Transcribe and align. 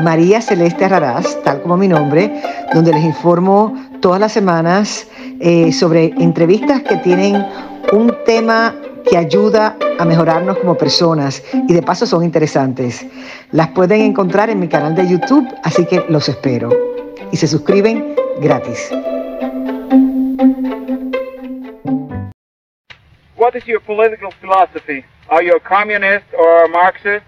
María 0.00 0.40
Celeste 0.40 0.88
Raraz, 0.88 1.42
tal 1.42 1.60
como 1.62 1.76
mi 1.76 1.88
nombre, 1.88 2.32
donde 2.72 2.92
les 2.92 3.04
informo 3.04 3.74
todas 4.00 4.20
las 4.20 4.32
semanas 4.32 5.06
eh, 5.40 5.72
sobre 5.72 6.06
entrevistas 6.18 6.82
que 6.82 6.96
tienen 6.98 7.44
un 7.92 8.14
tema 8.24 8.74
que 9.08 9.16
ayuda 9.16 9.76
a 9.98 10.04
mejorarnos 10.04 10.58
como 10.58 10.76
personas 10.76 11.42
y 11.68 11.72
de 11.72 11.82
paso 11.82 12.06
son 12.06 12.24
interesantes. 12.24 13.06
Las 13.50 13.68
pueden 13.68 14.00
encontrar 14.00 14.48
en 14.48 14.60
mi 14.60 14.68
canal 14.68 14.94
de 14.94 15.08
YouTube, 15.08 15.46
así 15.64 15.84
que 15.84 16.04
los 16.08 16.28
espero. 16.28 16.70
Y 17.30 17.36
se 17.36 17.46
suscriben 17.46 18.14
gratis. 18.40 18.90
What 23.36 23.54
is 23.56 23.64
your 23.66 23.80
political 23.80 24.30
philosophy? 24.40 25.04
Are 25.28 25.42
you 25.42 25.56
a 25.56 25.60
communist 25.60 26.24
or 26.38 26.64
a 26.64 26.68
Marxist? 26.68 27.24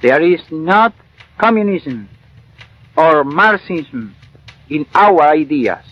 There 0.00 0.22
is 0.22 0.40
not 0.50 0.92
communism 1.42 2.08
or 2.96 3.24
Marxism 3.24 4.14
in 4.70 4.86
our 4.94 5.22
ideas. 5.22 5.84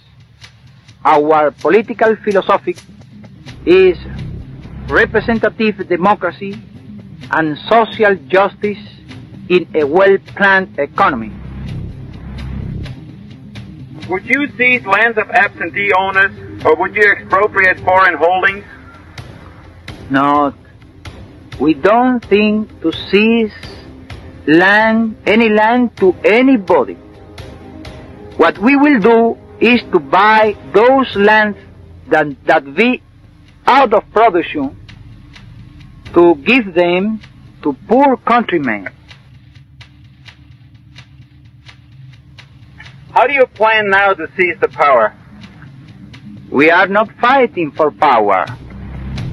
Our 1.04 1.50
political 1.50 2.14
philosophy 2.24 2.76
is 3.66 3.98
representative 4.88 5.88
democracy 5.88 6.52
and 7.32 7.58
social 7.68 8.14
justice 8.28 8.84
in 9.48 9.66
a 9.74 9.84
well-planned 9.84 10.78
economy. 10.78 11.32
Would 14.08 14.26
you 14.26 14.46
seize 14.56 14.84
lands 14.86 15.18
of 15.18 15.30
absentee 15.30 15.90
owners 15.98 16.64
or 16.64 16.76
would 16.76 16.94
you 16.94 17.10
expropriate 17.10 17.80
foreign 17.80 18.16
holdings? 18.16 18.64
No, 20.10 20.54
we 21.60 21.74
don't 21.74 22.24
think 22.24 22.80
to 22.82 22.92
seize 22.92 23.52
land, 24.50 25.16
any 25.26 25.48
land 25.48 25.96
to 25.98 26.12
anybody. 26.24 26.94
What 28.36 28.58
we 28.58 28.76
will 28.76 29.00
do 29.00 29.38
is 29.60 29.80
to 29.92 30.00
buy 30.00 30.54
those 30.74 31.14
lands 31.14 31.58
that, 32.08 32.26
that 32.46 32.74
be 32.74 33.02
out 33.66 33.92
of 33.92 34.02
production 34.12 34.76
to 36.14 36.34
give 36.36 36.74
them 36.74 37.20
to 37.62 37.76
poor 37.86 38.16
countrymen. 38.16 38.88
How 43.12 43.26
do 43.26 43.34
you 43.34 43.46
plan 43.46 43.90
now 43.90 44.14
to 44.14 44.26
seize 44.36 44.56
the 44.60 44.68
power? 44.68 45.14
We 46.50 46.70
are 46.70 46.88
not 46.88 47.10
fighting 47.20 47.70
for 47.76 47.90
power. 47.90 48.46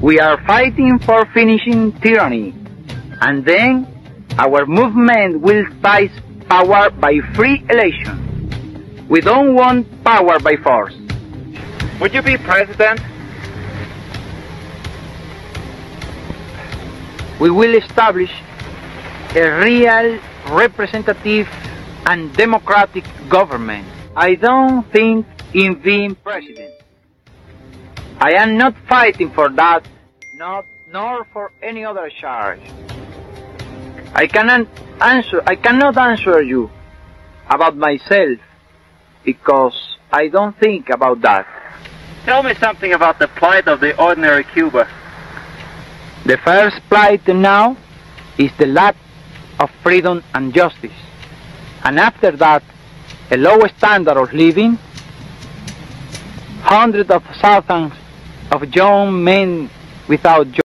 We 0.01 0.19
are 0.19 0.37
fighting 0.45 0.99
for 0.99 1.25
finishing 1.33 1.93
tyranny. 2.01 2.53
And 3.21 3.43
then 3.45 3.96
our 4.37 4.65
movement 4.65 5.41
will 5.41 5.65
seize 5.83 6.11
power 6.47 6.89
by 6.91 7.19
free 7.33 7.65
election. 7.69 9.05
We 9.09 9.21
don't 9.21 9.55
want 9.55 10.03
power 10.03 10.39
by 10.39 10.57
force. 10.57 10.95
Would 11.99 12.13
you 12.13 12.21
be 12.21 12.37
president? 12.37 13.01
We 17.39 17.49
will 17.49 17.75
establish 17.75 18.31
a 19.35 19.59
real 19.59 20.19
representative 20.49 21.47
and 22.05 22.33
democratic 22.35 23.05
government. 23.29 23.87
I 24.15 24.35
don't 24.35 24.83
think 24.91 25.25
in 25.53 25.75
being 25.81 26.15
president. 26.15 26.73
I 28.19 28.33
am 28.33 28.57
not 28.57 28.75
fighting 28.87 29.31
for 29.31 29.49
that, 29.49 29.87
not 30.35 30.65
nor 30.91 31.25
for 31.33 31.51
any 31.61 31.85
other 31.85 32.09
charge. 32.09 32.61
I 34.17 34.25
cannot 34.25 34.67
answer 34.99 35.43
I 35.45 35.55
cannot 35.55 35.95
answer 35.95 36.41
you 36.41 36.71
about 37.47 37.77
myself 37.77 38.39
because 39.23 39.77
I 40.11 40.27
don't 40.27 40.57
think 40.57 40.89
about 40.89 41.21
that. 41.21 41.45
Tell 42.25 42.41
me 42.41 42.55
something 42.55 42.93
about 42.93 43.19
the 43.19 43.27
plight 43.27 43.67
of 43.67 43.79
the 43.79 43.95
ordinary 44.01 44.43
Cuba. 44.43 44.89
The 46.25 46.37
first 46.37 46.81
plight 46.89 47.27
now 47.27 47.77
is 48.39 48.51
the 48.57 48.65
lack 48.65 48.95
of 49.59 49.69
freedom 49.83 50.23
and 50.33 50.51
justice. 50.51 50.97
And 51.83 51.99
after 51.99 52.31
that, 52.31 52.63
a 53.29 53.37
low 53.37 53.59
standard 53.77 54.17
of 54.17 54.33
living, 54.33 54.79
hundreds 56.63 57.11
of 57.11 57.23
thousands 57.39 57.93
of 58.51 58.75
young 58.75 59.23
men 59.23 59.69
without 60.07 60.47
jobs. 60.47 60.66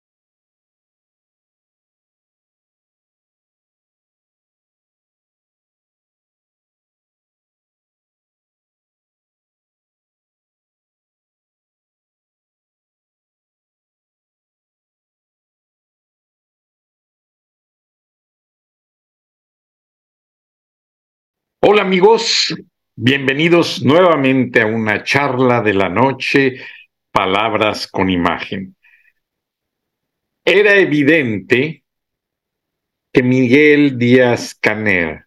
Amigos, 21.88 22.54
bienvenidos 22.96 23.82
nuevamente 23.82 24.60
a 24.60 24.66
una 24.66 25.02
charla 25.04 25.62
de 25.62 25.72
la 25.72 25.88
noche, 25.88 26.60
palabras 27.10 27.86
con 27.86 28.10
imagen. 28.10 28.76
Era 30.44 30.74
evidente 30.74 31.82
que 33.10 33.22
Miguel 33.22 33.96
Díaz 33.96 34.54
Caner 34.54 35.24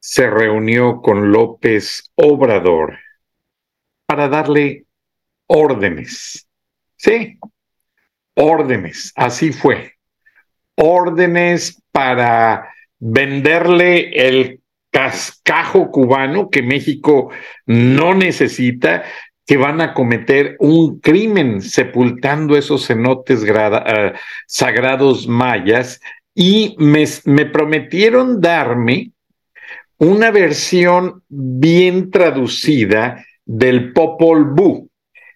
se 0.00 0.30
reunió 0.30 1.02
con 1.02 1.30
López 1.30 2.10
Obrador 2.14 2.98
para 4.06 4.28
darle 4.28 4.86
órdenes. 5.46 6.48
Sí, 6.96 7.38
órdenes, 8.32 9.12
así 9.14 9.52
fue. 9.52 9.92
Órdenes 10.74 11.82
para 11.92 12.72
venderle 12.98 14.08
el 14.14 14.62
cascajo 14.96 15.90
cubano 15.90 16.48
que 16.48 16.62
México 16.62 17.30
no 17.66 18.14
necesita, 18.14 19.04
que 19.44 19.58
van 19.58 19.82
a 19.82 19.92
cometer 19.92 20.56
un 20.58 21.00
crimen 21.00 21.60
sepultando 21.60 22.56
esos 22.56 22.86
cenotes 22.86 23.42
uh, 23.42 24.16
sagrados 24.46 25.28
mayas 25.28 26.00
y 26.34 26.76
me, 26.78 27.04
me 27.26 27.44
prometieron 27.44 28.40
darme 28.40 29.10
una 29.98 30.30
versión 30.30 31.22
bien 31.28 32.10
traducida 32.10 33.22
del 33.44 33.92
Popol 33.92 34.54
Vuh. 34.54 34.88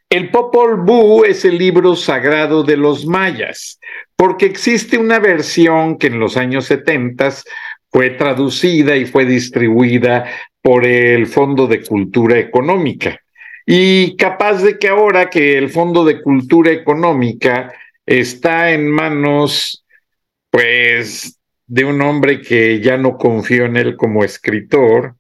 El 0.09 0.31
Popol 0.31 0.81
Vuh 0.87 1.25
es 1.25 1.45
el 1.45 1.59
libro 1.59 1.97
sagrado 1.97 2.63
de 2.63 2.79
los 2.79 3.05
mayas, 3.05 3.79
porque 4.17 4.47
existe 4.47 4.97
una 4.97 5.19
versión 5.19 5.99
que 5.99 6.07
en 6.07 6.19
los 6.19 6.39
años 6.39 6.65
70 6.65 7.29
fue 7.91 8.11
traducida 8.11 8.97
y 8.97 9.07
fue 9.07 9.25
distribuida 9.25 10.27
por 10.63 10.87
el 10.87 11.27
Fondo 11.27 11.67
de 11.67 11.83
Cultura 11.83 12.39
Económica. 12.39 13.21
Y 13.67 14.17
capaz 14.17 14.63
de 14.63 14.79
que 14.79 14.89
ahora 14.89 15.31
que 15.31 15.57
el 15.59 15.71
Fondo 15.71 16.05
de 16.05 16.23
Cultura 16.23 16.71
Económica 16.71 17.73
está 18.07 18.73
en 18.73 18.91
manos, 18.91 19.85
pues, 20.51 21.39
de 21.67 21.85
un 21.85 22.01
hombre 22.03 22.41
que 22.41 22.81
ya 22.81 22.97
no 22.97 23.17
confío 23.17 23.67
en 23.67 23.77
él 23.77 23.97
como 23.97 24.25
escritor 24.25 25.15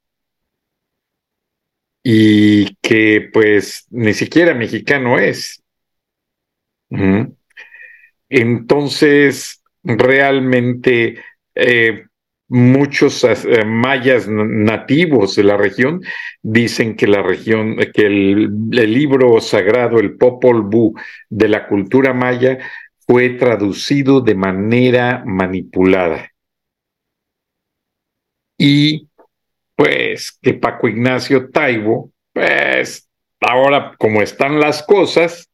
y 2.03 2.75
que 2.77 3.29
pues 3.33 3.87
ni 3.91 4.15
siquiera 4.15 4.53
mexicano 4.55 5.19
es. 5.19 5.63
Entonces, 8.29 9.63
realmente 9.85 11.23
eh, 11.55 12.07
muchos 12.51 13.23
eh, 13.23 13.65
mayas 13.65 14.27
nativos 14.29 15.37
de 15.37 15.45
la 15.45 15.57
región 15.57 16.03
dicen 16.43 16.97
que 16.97 17.07
la 17.07 17.23
región, 17.23 17.77
que 17.95 18.07
el, 18.07 18.71
libro 18.71 19.41
sagrado, 19.41 20.01
el 20.01 20.17
Popol 20.17 20.63
Vuh 20.63 20.95
de 21.29 21.49
la 21.49 21.69
cultura 21.69 22.13
maya, 22.13 22.59
fue 23.07 23.31
traducido 23.31 24.21
de 24.21 24.35
manera 24.35 25.23
manipulada. 25.25 26.29
Y 28.59 29.09
pues 29.77 30.37
que 30.43 30.55
Paco 30.55 30.89
Ignacio 30.89 31.51
Taibo, 31.51 32.11
pues 32.33 33.09
ahora 33.41 33.95
como 33.97 34.23
están 34.23 34.59
las 34.59 34.83
cosas, 34.83 35.49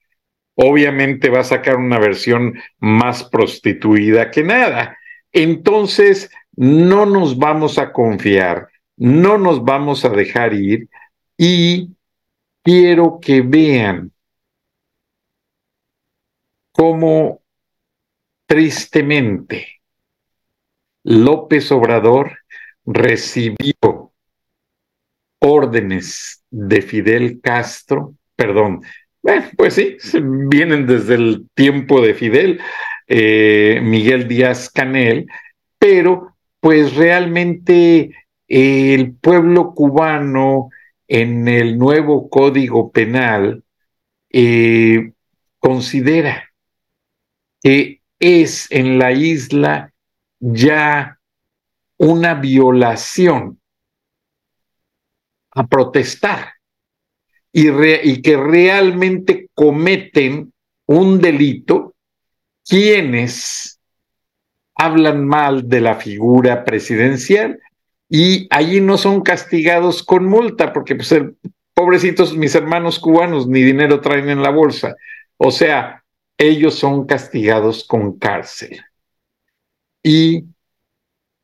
obviamente 0.55 1.29
va 1.29 1.41
a 1.41 1.45
sacar 1.45 1.77
una 1.77 1.99
versión 1.99 2.55
más 2.79 3.23
prostituida 3.23 4.31
que 4.31 4.43
nada. 4.43 4.97
Entonces, 5.31 6.31
no 6.57 7.07
nos 7.07 7.39
vamos 7.39 7.79
a 7.79 7.93
confiar, 7.93 8.69
no 8.97 9.39
nos 9.39 9.63
vamos 9.63 10.05
a 10.05 10.09
dejar 10.09 10.55
ir 10.55 10.89
y 11.37 11.91
quiero 12.63 13.21
que 13.21 13.43
vean 13.43 14.11
cómo 16.73 17.43
tristemente 18.47 19.81
López 21.05 21.71
Obrador 21.71 22.39
recibió 22.85 24.13
órdenes 25.39 26.43
de 26.51 26.83
Fidel 26.83 27.41
Castro, 27.41 28.15
perdón, 28.35 28.83
pues 29.57 29.75
sí, 29.75 29.97
vienen 30.23 30.87
desde 30.87 31.15
el 31.15 31.49
tiempo 31.55 32.01
de 32.01 32.15
Fidel, 32.15 32.61
eh, 33.07 33.81
Miguel 33.83 34.27
Díaz 34.27 34.71
Canel, 34.71 35.27
pero 35.79 36.36
pues 36.67 36.97
realmente 36.97 38.11
el 38.49 39.15
pueblo 39.15 39.73
cubano 39.73 40.71
en 41.07 41.47
el 41.47 41.79
nuevo 41.79 42.29
código 42.29 42.91
penal 42.91 43.63
eh, 44.31 45.13
considera 45.61 46.51
que 47.63 48.01
es 48.19 48.67
en 48.73 48.99
la 48.99 49.13
isla 49.13 49.95
ya 50.41 51.21
una 51.99 52.35
violación 52.35 53.61
a 55.53 55.69
protestar 55.69 56.49
y, 57.53 57.69
y, 57.69 58.23
que 58.23 58.37
realmente 58.37 59.51
cometen 59.55 60.53
un 60.87 61.21
delito 61.21 61.95
quienes 62.65 63.76
hablan 64.77 65.27
mal 65.27 65.69
de 65.69 65.81
la 65.81 65.97
figura 65.97 66.65
presidencial 66.65 67.61
y 68.09 68.47
allí 68.51 68.81
no 68.81 68.99
son 68.99 69.23
castigados 69.23 70.03
con 70.03 70.27
multa 70.27 70.73
porque 70.73 70.95
pues 70.95 71.15
pobrecitos 71.75 72.37
mis 72.37 72.55
hermanos 72.55 72.99
cubanos 72.99 73.49
ni 73.49 73.63
dinero 73.63 74.01
traen 74.01 74.29
en 74.29 74.43
la 74.43 74.51
bolsa. 74.51 74.95
O 75.39 75.51
sea, 75.51 76.05
ellos 76.39 76.75
son 76.75 77.07
castigados 77.07 77.85
con 77.85 78.19
cárcel. 78.19 78.81
Y 80.03 80.45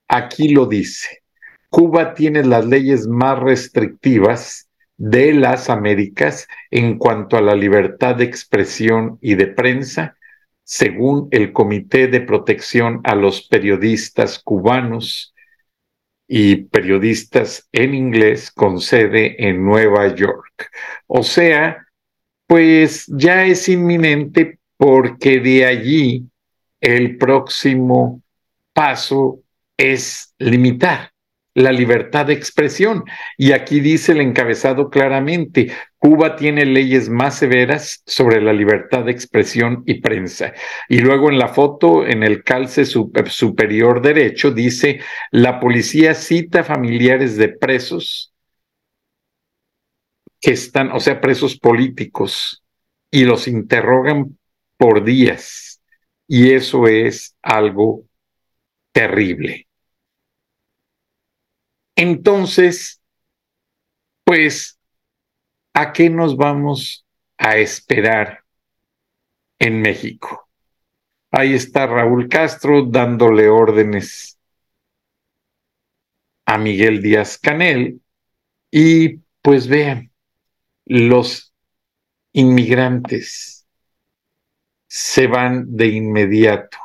aquí 0.09 0.51
lo 0.51 0.67
dice, 0.67 1.23
Cuba 1.69 2.15
tiene 2.15 2.45
las 2.45 2.67
leyes 2.67 3.09
más 3.09 3.39
restrictivas 3.39 4.69
de 4.99 5.33
las 5.33 5.69
Américas 5.69 6.47
en 6.71 6.99
cuanto 6.99 7.37
a 7.37 7.41
la 7.41 7.57
libertad 7.57 8.17
de 8.17 8.25
expresión 8.25 9.19
y 9.21 9.35
de 9.35 9.49
prensa, 9.49 10.17
según 10.65 11.29
el 11.31 11.53
Comité 11.53 12.09
de 12.09 12.21
Protección 12.21 13.01
a 13.05 13.15
los 13.15 13.49
Periodistas 13.49 14.39
Cubanos 14.39 15.35
y 16.27 16.57
Periodistas 16.65 17.69
en 17.73 17.95
Inglés 17.95 18.51
con 18.51 18.81
sede 18.81 19.49
en 19.49 19.65
Nueva 19.65 20.15
York. 20.15 20.71
O 21.07 21.23
sea, 21.23 21.87
pues 22.47 23.07
ya 23.09 23.45
es 23.45 23.69
inminente 23.69 24.59
porque 24.77 25.41
de 25.41 25.67
allí 25.67 26.27
el 26.81 27.17
próximo 27.17 28.23
paso 28.73 29.41
es 29.77 30.35
limitar 30.39 31.12
la 31.55 31.73
libertad 31.73 32.27
de 32.27 32.33
expresión. 32.33 33.05
Y 33.37 33.53
aquí 33.53 33.81
dice 33.81 34.13
el 34.13 34.21
encabezado 34.21 34.91
claramente, 34.91 35.73
Cuba 35.99 36.37
tiene 36.37 36.65
leyes 36.67 37.09
más 37.09 37.39
severas 37.39 38.03
sobre 38.07 38.41
la 38.41 38.53
libertad 38.53 39.05
de 39.05 39.13
expresión 39.13 39.83
y 39.87 40.01
prensa. 40.01 40.53
Y 40.89 40.99
luego 40.99 41.31
en 41.31 41.39
la 41.39 41.49
foto, 41.49 42.07
en 42.07 42.23
el 42.23 42.43
calce 42.43 42.85
superior 42.85 44.03
derecho, 44.03 44.51
dice, 44.51 45.01
la 45.31 45.61
policía 45.61 46.15
cita 46.15 46.65
familiares 46.65 47.37
de 47.37 47.49
presos 47.49 48.33
que 50.41 50.53
están, 50.53 50.91
o 50.91 50.99
sea, 50.99 51.21
presos 51.21 51.57
políticos, 51.57 52.63
y 53.13 53.25
los 53.25 53.47
interrogan 53.47 54.39
por 54.77 55.05
días. 55.05 55.81
Y 56.27 56.53
eso 56.53 56.89
es 56.89 57.37
algo 57.43 58.05
terrible. 58.91 59.69
Entonces, 61.97 63.01
pues, 64.25 64.79
¿a 65.75 65.93
qué 65.93 66.11
nos 66.11 66.37
vamos 66.37 67.07
a 67.39 67.57
esperar 67.57 68.45
en 69.59 69.81
México? 69.83 70.49
Ahí 71.31 71.55
está 71.55 71.87
Raúl 71.87 72.29
Castro 72.29 72.85
dándole 72.85 73.49
órdenes 73.49 74.39
a 76.45 76.59
Miguel 76.59 77.01
Díaz 77.01 77.39
Canel 77.39 78.03
y 78.71 79.17
pues 79.41 79.67
vean, 79.67 80.13
los 80.85 81.55
inmigrantes 82.33 83.67
se 84.87 85.27
van 85.27 85.75
de 85.75 85.87
inmediato 85.89 86.77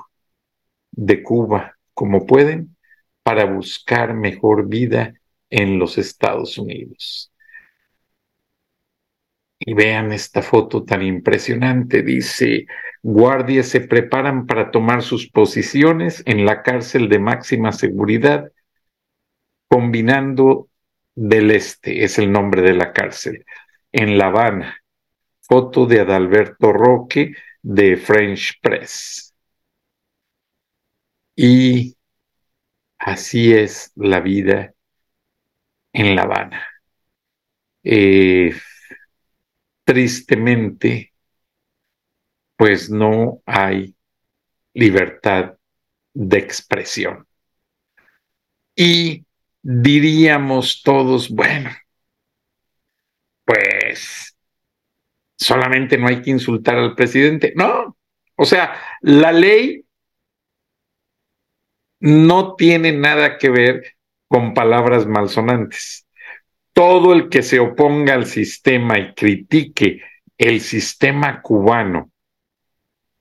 de 0.92 1.22
Cuba 1.22 1.78
como 1.94 2.26
pueden 2.26 2.77
para 3.28 3.44
buscar 3.44 4.14
mejor 4.14 4.70
vida 4.70 5.14
en 5.50 5.80
los 5.80 5.98
Estados 5.98 6.58
Unidos. 6.58 7.30
Y 9.60 9.74
vean 9.74 10.14
esta 10.14 10.42
foto 10.42 10.86
tan 10.86 11.02
impresionante. 11.02 12.04
Dice, 12.04 12.68
guardias 13.04 13.68
se 13.68 13.82
preparan 13.82 14.46
para 14.46 14.72
tomar 14.72 15.02
sus 15.02 15.30
posiciones 15.30 16.24
en 16.26 16.46
la 16.46 16.64
cárcel 16.64 17.10
de 17.10 17.20
máxima 17.20 17.74
seguridad, 17.74 18.50
combinando 19.68 20.70
del 21.14 21.52
Este, 21.52 22.06
es 22.06 22.20
el 22.20 22.32
nombre 22.32 22.62
de 22.62 22.76
la 22.76 22.94
cárcel, 22.94 23.44
en 23.92 24.18
La 24.18 24.28
Habana. 24.28 24.82
Foto 25.42 25.86
de 25.86 26.00
Adalberto 26.00 26.72
Roque, 26.72 27.34
de 27.62 27.98
French 27.98 28.58
Press. 28.62 29.34
Y 31.36 31.97
así 33.00 33.54
es 33.54 33.92
la 33.96 34.20
vida 34.20 34.74
en 35.94 36.16
La 36.16 36.24
Habana. 36.24 36.66
Eh, 37.84 38.54
tristemente, 39.84 41.14
pues 42.56 42.90
no 42.90 43.42
hay 43.46 43.96
libertad 44.74 45.58
de 46.14 46.38
expresión. 46.38 47.28
Y 48.76 49.26
diríamos 49.62 50.82
todos, 50.84 51.30
bueno, 51.30 51.72
pues 53.46 54.36
solamente 55.38 55.98
no 55.98 56.08
hay 56.08 56.22
que 56.22 56.32
insultar 56.32 56.78
al 56.78 56.96
presidente. 56.96 57.54
No, 57.56 57.98
o 58.36 58.46
sea, 58.46 58.80
la 59.02 59.32
ley 59.32 59.87
no 62.00 62.56
tiene 62.56 62.92
nada 62.92 63.38
que 63.38 63.50
ver 63.50 63.98
con 64.28 64.54
palabras 64.54 65.06
malsonantes. 65.06 66.08
Todo 66.74 67.14
el 67.14 67.30
que 67.30 67.42
se 67.42 67.60
oponga 67.60 68.14
al 68.14 68.26
sistema 68.26 69.00
y 69.00 69.14
critique 69.14 70.02
el 70.38 70.62
sistema 70.62 71.42
cubano 71.42 72.12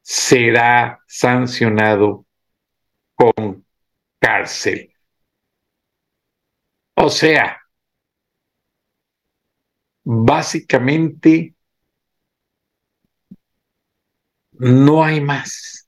será 0.03 1.01
sancionado 1.07 2.27
con 3.15 3.65
cárcel. 4.21 4.93
O 6.97 7.09
sea, 7.11 7.61
básicamente 10.05 11.55
no 14.53 15.05
hay 15.05 15.21
más. 15.21 15.86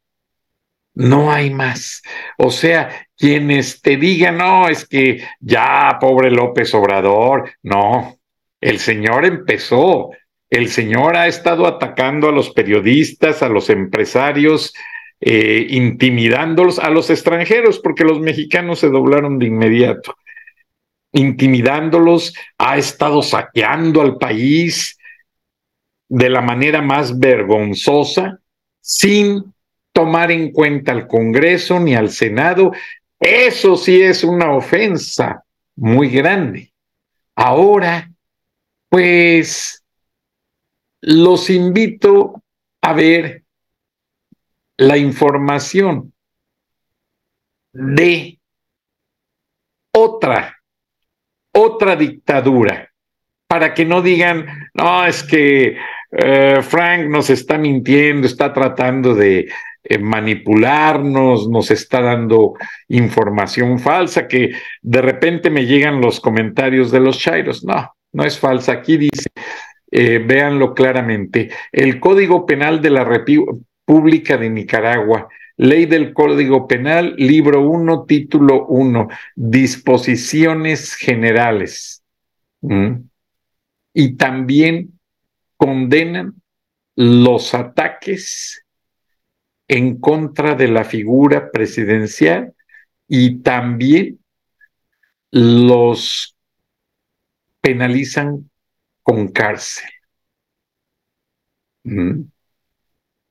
No 0.98 1.30
hay 1.30 1.50
más. 1.50 2.02
O 2.38 2.50
sea, 2.50 3.06
quienes 3.16 3.80
te 3.82 3.96
digan, 3.96 4.38
no, 4.38 4.68
es 4.68 4.84
que 4.84 5.22
ya, 5.38 5.96
pobre 6.00 6.28
López 6.28 6.74
Obrador, 6.74 7.52
no, 7.62 8.18
el 8.60 8.80
señor 8.80 9.24
empezó, 9.24 10.10
el 10.50 10.68
señor 10.68 11.16
ha 11.16 11.28
estado 11.28 11.68
atacando 11.68 12.28
a 12.28 12.32
los 12.32 12.50
periodistas, 12.50 13.44
a 13.44 13.48
los 13.48 13.70
empresarios, 13.70 14.74
eh, 15.20 15.68
intimidándolos, 15.70 16.80
a 16.80 16.90
los 16.90 17.10
extranjeros, 17.10 17.78
porque 17.78 18.02
los 18.02 18.18
mexicanos 18.18 18.80
se 18.80 18.88
doblaron 18.88 19.38
de 19.38 19.46
inmediato, 19.46 20.16
intimidándolos, 21.12 22.34
ha 22.58 22.76
estado 22.76 23.22
saqueando 23.22 24.00
al 24.00 24.18
país 24.18 24.98
de 26.08 26.28
la 26.28 26.40
manera 26.40 26.82
más 26.82 27.16
vergonzosa 27.20 28.40
sin 28.80 29.54
tomar 29.98 30.30
en 30.30 30.52
cuenta 30.52 30.92
al 30.92 31.08
Congreso 31.08 31.80
ni 31.80 31.96
al 31.96 32.10
Senado. 32.10 32.70
Eso 33.18 33.76
sí 33.76 34.00
es 34.00 34.22
una 34.22 34.52
ofensa 34.52 35.42
muy 35.74 36.08
grande. 36.08 36.72
Ahora, 37.34 38.08
pues, 38.88 39.82
los 41.00 41.50
invito 41.50 42.40
a 42.80 42.92
ver 42.92 43.42
la 44.76 44.96
información 44.96 46.12
de 47.72 48.38
otra, 49.92 50.60
otra 51.50 51.96
dictadura, 51.96 52.88
para 53.48 53.74
que 53.74 53.84
no 53.84 54.00
digan, 54.00 54.46
no, 54.74 55.04
es 55.04 55.24
que 55.24 55.76
eh, 56.12 56.62
Frank 56.62 57.08
nos 57.08 57.30
está 57.30 57.58
mintiendo, 57.58 58.28
está 58.28 58.52
tratando 58.52 59.16
de 59.16 59.50
eh, 59.88 59.98
manipularnos, 59.98 61.48
nos 61.48 61.70
está 61.70 62.00
dando 62.00 62.54
información 62.88 63.78
falsa, 63.78 64.28
que 64.28 64.52
de 64.82 65.02
repente 65.02 65.50
me 65.50 65.66
llegan 65.66 66.00
los 66.00 66.20
comentarios 66.20 66.90
de 66.90 67.00
los 67.00 67.18
chairos. 67.18 67.64
No, 67.64 67.94
no 68.12 68.24
es 68.24 68.38
falsa. 68.38 68.72
Aquí 68.72 68.96
dice, 68.96 69.28
eh, 69.90 70.18
véanlo 70.18 70.74
claramente, 70.74 71.50
el 71.72 72.00
Código 72.00 72.46
Penal 72.46 72.80
de 72.80 72.90
la 72.90 73.04
República 73.04 74.36
de 74.36 74.50
Nicaragua 74.50 75.28
Ley 75.58 75.86
del 75.86 76.14
Código 76.14 76.68
Penal, 76.68 77.16
libro 77.16 77.68
1, 77.68 78.04
título 78.04 78.66
1, 78.66 79.08
disposiciones 79.34 80.94
generales. 80.94 82.04
¿Mm? 82.60 82.92
Y 83.92 84.16
también 84.16 85.00
condenan 85.56 86.34
los 86.94 87.54
ataques 87.54 88.64
en 89.68 90.00
contra 90.00 90.54
de 90.54 90.68
la 90.68 90.84
figura 90.84 91.50
presidencial 91.50 92.54
y 93.06 93.40
también 93.40 94.18
los 95.30 96.36
penalizan 97.60 98.50
con 99.02 99.28
cárcel. 99.28 99.90
¿Mm? 101.84 102.22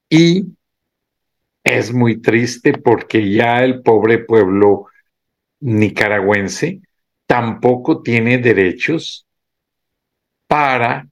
Y 0.09 0.45
es 1.63 1.93
muy 1.93 2.21
triste 2.21 2.73
porque 2.73 3.29
ya 3.31 3.63
el 3.63 3.81
pobre 3.81 4.19
pueblo 4.19 4.85
nicaragüense 5.59 6.81
tampoco 7.25 8.01
tiene 8.01 8.37
derechos 8.37 9.27
para 10.47 11.07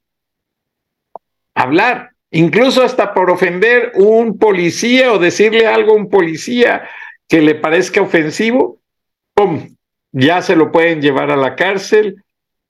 hablar, 1.54 2.15
incluso 2.36 2.82
hasta 2.82 3.14
por 3.14 3.30
ofender 3.30 3.92
un 3.94 4.38
policía 4.38 5.12
o 5.12 5.18
decirle 5.18 5.66
algo 5.66 5.92
a 5.92 5.96
un 5.96 6.10
policía 6.10 6.88
que 7.28 7.40
le 7.40 7.54
parezca 7.54 8.02
ofensivo, 8.02 8.80
¡pum! 9.34 9.74
ya 10.12 10.40
se 10.42 10.56
lo 10.56 10.70
pueden 10.72 11.02
llevar 11.02 11.30
a 11.30 11.36
la 11.36 11.56
cárcel 11.56 12.22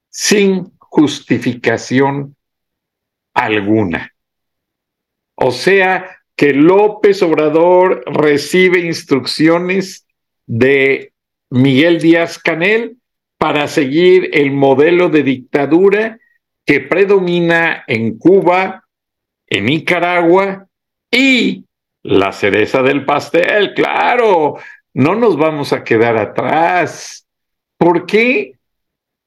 sin 0.09 0.73
justificación 0.79 2.37
alguna. 3.35 4.13
O 5.35 5.51
sea, 5.51 6.23
que 6.37 6.53
López 6.53 7.23
Obrador 7.23 8.03
recibe 8.07 8.81
instrucciones 8.81 10.07
de 10.47 11.13
Miguel 11.51 12.01
Díaz 12.01 12.39
Canel 12.39 12.99
para 13.39 13.69
seguir 13.69 14.31
el 14.33 14.53
modelo 14.53 15.09
de 15.09 15.23
dictadura 15.23 16.19
que 16.65 16.81
predomina 16.81 17.85
en 17.87 18.19
Cuba, 18.19 18.86
en 19.49 19.67
Nicaragua 19.67 20.67
y 21.11 21.65
la 22.03 22.33
cereza 22.33 22.83
del 22.83 23.05
pastel, 23.05 23.75
claro, 23.75 24.57
no 24.95 25.15
nos 25.15 25.37
vamos 25.37 25.73
a 25.73 25.83
quedar 25.83 26.17
atrás. 26.17 27.27
¿Por 27.77 28.07
qué? 28.07 28.55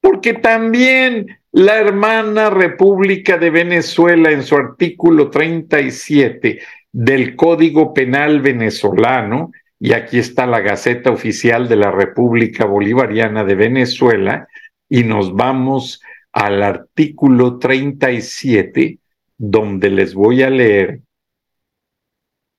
Porque 0.00 0.34
también 0.34 1.38
la 1.52 1.78
hermana 1.78 2.50
República 2.50 3.36
de 3.36 3.50
Venezuela 3.50 4.30
en 4.30 4.42
su 4.42 4.56
artículo 4.56 5.30
37 5.30 6.60
del 6.92 7.36
Código 7.36 7.92
Penal 7.92 8.40
venezolano, 8.40 9.52
y 9.78 9.92
aquí 9.92 10.18
está 10.18 10.46
la 10.46 10.60
Gaceta 10.60 11.10
Oficial 11.10 11.68
de 11.68 11.76
la 11.76 11.90
República 11.90 12.64
Bolivariana 12.64 13.44
de 13.44 13.54
Venezuela, 13.54 14.48
y 14.88 15.04
nos 15.04 15.34
vamos 15.34 16.02
al 16.32 16.62
artículo 16.62 17.58
37, 17.58 18.99
donde 19.42 19.88
les 19.88 20.12
voy 20.14 20.42
a 20.42 20.50
leer 20.50 21.00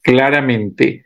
claramente, 0.01 1.05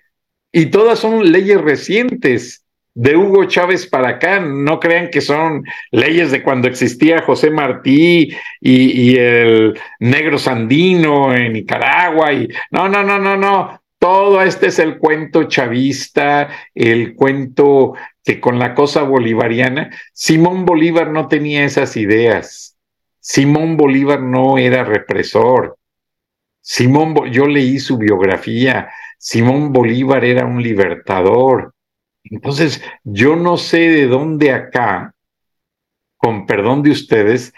y 0.53 0.67
todas 0.67 0.99
son 0.99 1.31
leyes 1.33 1.59
recientes, 1.59 2.65
de 2.95 3.17
Hugo 3.17 3.43
Chávez 3.43 3.87
para 3.87 4.07
acá, 4.07 4.39
no 4.39 4.79
crean 4.79 5.09
que 5.09 5.19
son 5.19 5.65
leyes 5.91 6.31
de 6.31 6.41
cuando 6.41 6.69
existía 6.69 7.21
José 7.23 7.51
Martí 7.51 8.29
y, 8.61 9.17
el 9.17 9.77
negro 9.99 10.37
sandino 10.37 11.35
en 11.35 11.53
Nicaragua 11.53 12.31
y 12.31 12.47
no, 12.71 12.87
no, 12.87 13.03
no, 13.03 13.19
no, 13.19 13.35
no. 13.35 13.81
Todo 13.99 14.41
este 14.41 14.67
es 14.67 14.79
el 14.79 14.97
cuento 14.97 15.43
chavista, 15.43 16.49
el 16.73 17.15
cuento 17.15 17.95
que 18.23 18.39
con 18.39 18.59
la 18.59 18.73
cosa 18.73 19.03
bolivariana, 19.03 19.91
Simón 20.13 20.65
Bolívar 20.65 21.11
no 21.11 21.27
tenía 21.27 21.65
esas 21.65 21.97
ideas. 21.97 22.74
Simón 23.27 23.75
Bolívar 23.75 24.21
no 24.21 24.59
era 24.59 24.83
represor. 24.83 25.79
Simón, 26.61 27.15
yo 27.31 27.47
leí 27.47 27.79
su 27.79 27.97
biografía. 27.97 28.91
Simón 29.17 29.73
Bolívar 29.73 30.23
era 30.23 30.45
un 30.45 30.61
libertador. 30.61 31.73
Entonces, 32.23 32.83
yo 33.03 33.35
no 33.35 33.57
sé 33.57 33.79
de 33.79 34.05
dónde 34.05 34.51
acá, 34.51 35.15
con 36.17 36.45
perdón 36.45 36.83
de 36.83 36.91
ustedes, 36.91 37.51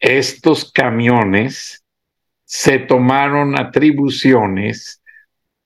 estos 0.00 0.72
camiones 0.72 1.84
se 2.44 2.80
tomaron 2.80 3.56
atribuciones 3.56 5.00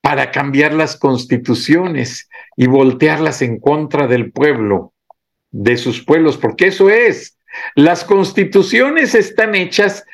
para 0.03 0.31
cambiar 0.31 0.75
las 0.75 0.95
constituciones 0.95 2.29
y 2.55 2.67
voltearlas 2.67 3.41
en 3.41 3.59
contra 3.59 4.07
del 4.07 4.31
pueblo, 4.31 4.93
de 5.51 5.79
sus 5.79 6.05
pueblos, 6.05 6.37
porque 6.37 6.67
eso 6.67 6.91
es. 6.91 7.38
Las 7.75 8.05
constituciones 8.05 9.15
están 9.15 9.55
hechas 9.55 10.05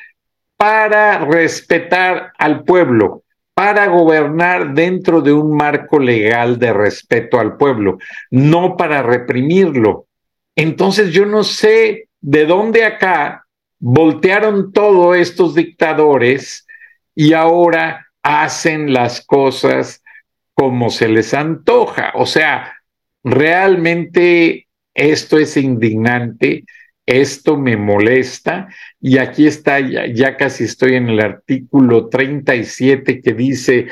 para 0.57 1.19
respetar 1.19 2.31
al 2.37 2.63
pueblo, 2.63 3.23
para 3.53 3.87
gobernar 3.87 4.73
dentro 4.73 5.21
de 5.21 5.33
un 5.33 5.55
marco 5.55 5.99
legal 5.99 6.59
de 6.59 6.73
respeto 6.73 7.39
al 7.39 7.57
pueblo, 7.57 7.97
no 8.31 8.77
para 8.77 9.01
reprimirlo. 9.01 10.07
Entonces 10.55 11.11
yo 11.11 11.25
no 11.25 11.43
sé 11.43 12.07
de 12.21 12.45
dónde 12.45 12.85
acá 12.85 13.45
voltearon 13.79 14.71
todos 14.71 15.17
estos 15.17 15.53
dictadores 15.53 16.65
y 17.13 17.33
ahora 17.33 18.07
hacen 18.23 18.93
las 18.93 19.25
cosas 19.25 20.03
como 20.53 20.89
se 20.89 21.07
les 21.07 21.33
antoja. 21.33 22.11
O 22.15 22.25
sea, 22.25 22.73
realmente 23.23 24.67
esto 24.93 25.37
es 25.37 25.57
indignante 25.57 26.63
esto 27.05 27.57
me 27.57 27.77
molesta 27.77 28.67
y 28.99 29.17
aquí 29.17 29.45
está, 29.45 29.79
ya, 29.79 30.37
casi 30.37 30.63
estoy 30.63 30.95
en 30.95 31.09
el 31.09 31.19
artículo 31.19 32.09
37 32.09 33.21
que 33.21 33.33
dice, 33.33 33.87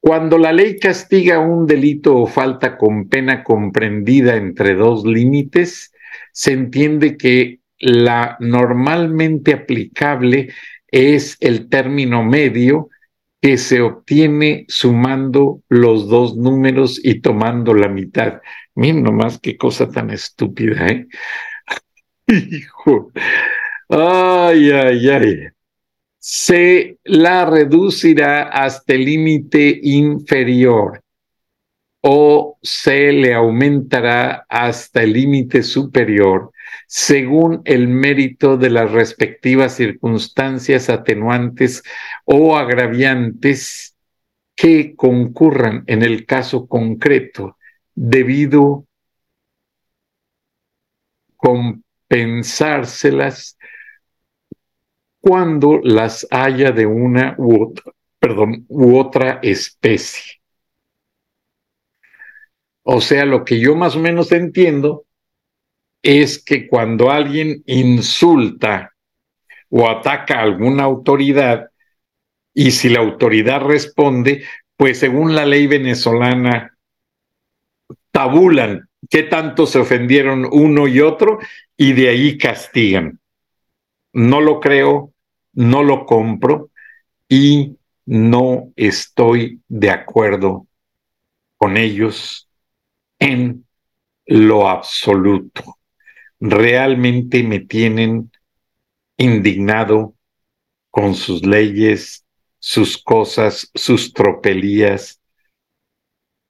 cuando 0.00 0.38
la 0.38 0.52
ley 0.52 0.78
castiga 0.78 1.38
un 1.38 1.66
delito 1.66 2.16
o 2.16 2.26
falta 2.26 2.76
con 2.76 3.08
pena 3.08 3.44
comprendida 3.44 4.36
entre 4.36 4.74
dos 4.74 5.04
límites, 5.04 5.92
se 6.32 6.52
entiende 6.52 7.16
que 7.16 7.60
la 7.78 8.36
normalmente 8.40 9.52
aplicable 9.52 10.48
es 10.88 11.36
el 11.40 11.68
término 11.68 12.24
medio 12.24 12.88
que 13.40 13.56
se 13.56 13.80
obtiene 13.80 14.66
sumando 14.68 15.62
los 15.68 16.08
dos 16.08 16.36
números 16.36 17.00
y 17.02 17.20
tomando 17.20 17.72
la 17.72 17.88
mitad. 17.88 18.40
Miren 18.74 19.02
nomás 19.02 19.38
qué 19.38 19.56
cosa 19.56 19.88
tan 19.88 20.10
estúpida, 20.10 20.88
¿eh? 20.88 21.06
Hijo. 22.30 23.12
Ay, 23.88 24.70
ay, 24.70 25.08
ay. 25.08 25.36
Se 26.18 26.98
la 27.04 27.44
reducirá 27.46 28.42
hasta 28.42 28.92
el 28.94 29.04
límite 29.04 29.80
inferior 29.82 31.02
o 32.02 32.58
se 32.62 33.12
le 33.12 33.34
aumentará 33.34 34.46
hasta 34.48 35.02
el 35.02 35.14
límite 35.14 35.62
superior 35.62 36.52
según 36.86 37.62
el 37.64 37.88
mérito 37.88 38.56
de 38.56 38.70
las 38.70 38.90
respectivas 38.90 39.74
circunstancias 39.74 40.88
atenuantes 40.88 41.82
o 42.24 42.56
agraviantes 42.56 43.96
que 44.54 44.94
concurran 44.94 45.84
en 45.86 46.02
el 46.02 46.26
caso 46.26 46.66
concreto 46.66 47.56
debido 47.94 48.86
con 51.36 51.82
pensárselas 52.10 53.56
cuando 55.20 55.78
las 55.80 56.26
haya 56.32 56.72
de 56.72 56.84
una 56.84 57.36
u 57.38 57.62
otra, 57.62 57.92
u 58.66 58.98
otra 58.98 59.38
especie. 59.44 60.40
O 62.82 63.00
sea, 63.00 63.24
lo 63.24 63.44
que 63.44 63.60
yo 63.60 63.76
más 63.76 63.94
o 63.94 64.00
menos 64.00 64.32
entiendo 64.32 65.04
es 66.02 66.42
que 66.42 66.66
cuando 66.66 67.12
alguien 67.12 67.62
insulta 67.66 68.92
o 69.68 69.88
ataca 69.88 70.40
a 70.40 70.42
alguna 70.42 70.82
autoridad, 70.82 71.70
y 72.52 72.72
si 72.72 72.88
la 72.88 72.98
autoridad 72.98 73.60
responde, 73.60 74.42
pues 74.76 74.98
según 74.98 75.36
la 75.36 75.46
ley 75.46 75.68
venezolana, 75.68 76.76
tabulan 78.10 78.89
qué 79.08 79.22
tanto 79.22 79.66
se 79.66 79.78
ofendieron 79.78 80.46
uno 80.50 80.86
y 80.88 81.00
otro 81.00 81.38
y 81.76 81.92
de 81.92 82.08
ahí 82.08 82.36
castigan. 82.36 83.20
No 84.12 84.40
lo 84.40 84.60
creo, 84.60 85.12
no 85.52 85.82
lo 85.82 86.04
compro 86.04 86.70
y 87.28 87.76
no 88.06 88.72
estoy 88.76 89.60
de 89.68 89.90
acuerdo 89.90 90.66
con 91.56 91.76
ellos 91.76 92.48
en 93.18 93.66
lo 94.26 94.68
absoluto. 94.68 95.78
Realmente 96.40 97.42
me 97.42 97.60
tienen 97.60 98.30
indignado 99.16 100.14
con 100.90 101.14
sus 101.14 101.44
leyes, 101.44 102.24
sus 102.58 102.98
cosas, 103.02 103.70
sus 103.74 104.12
tropelías. 104.12 105.19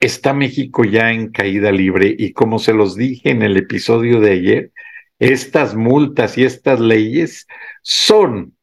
Está 0.00 0.32
México 0.32 0.84
ya 0.84 1.12
en 1.12 1.30
caída 1.30 1.70
libre 1.70 2.14
y 2.18 2.32
como 2.32 2.58
se 2.58 2.72
los 2.72 2.96
dije 2.96 3.30
en 3.30 3.42
el 3.42 3.56
episodio 3.56 4.18
de 4.20 4.32
ayer, 4.32 4.72
estas 5.18 5.74
multas 5.74 6.38
y 6.38 6.44
estas 6.44 6.80
leyes 6.80 7.46
son 7.82 8.54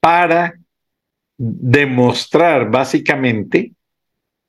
para 0.00 0.54
demostrar 1.36 2.70
básicamente 2.70 3.72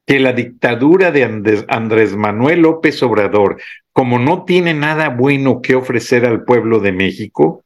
que 0.05 0.19
la 0.19 0.31
dictadura 0.31 1.11
de 1.11 1.23
Andrés, 1.67 2.15
Manuel 2.15 2.61
López 2.61 3.03
Obrador, 3.03 3.59
como 3.91 4.19
no 4.19 4.45
tiene 4.45 4.73
nada 4.73 5.09
bueno 5.09 5.61
que 5.61 5.75
ofrecer 5.75 6.25
al 6.25 6.45
pueblo 6.45 6.79
de 6.79 6.93
México, 6.93 7.65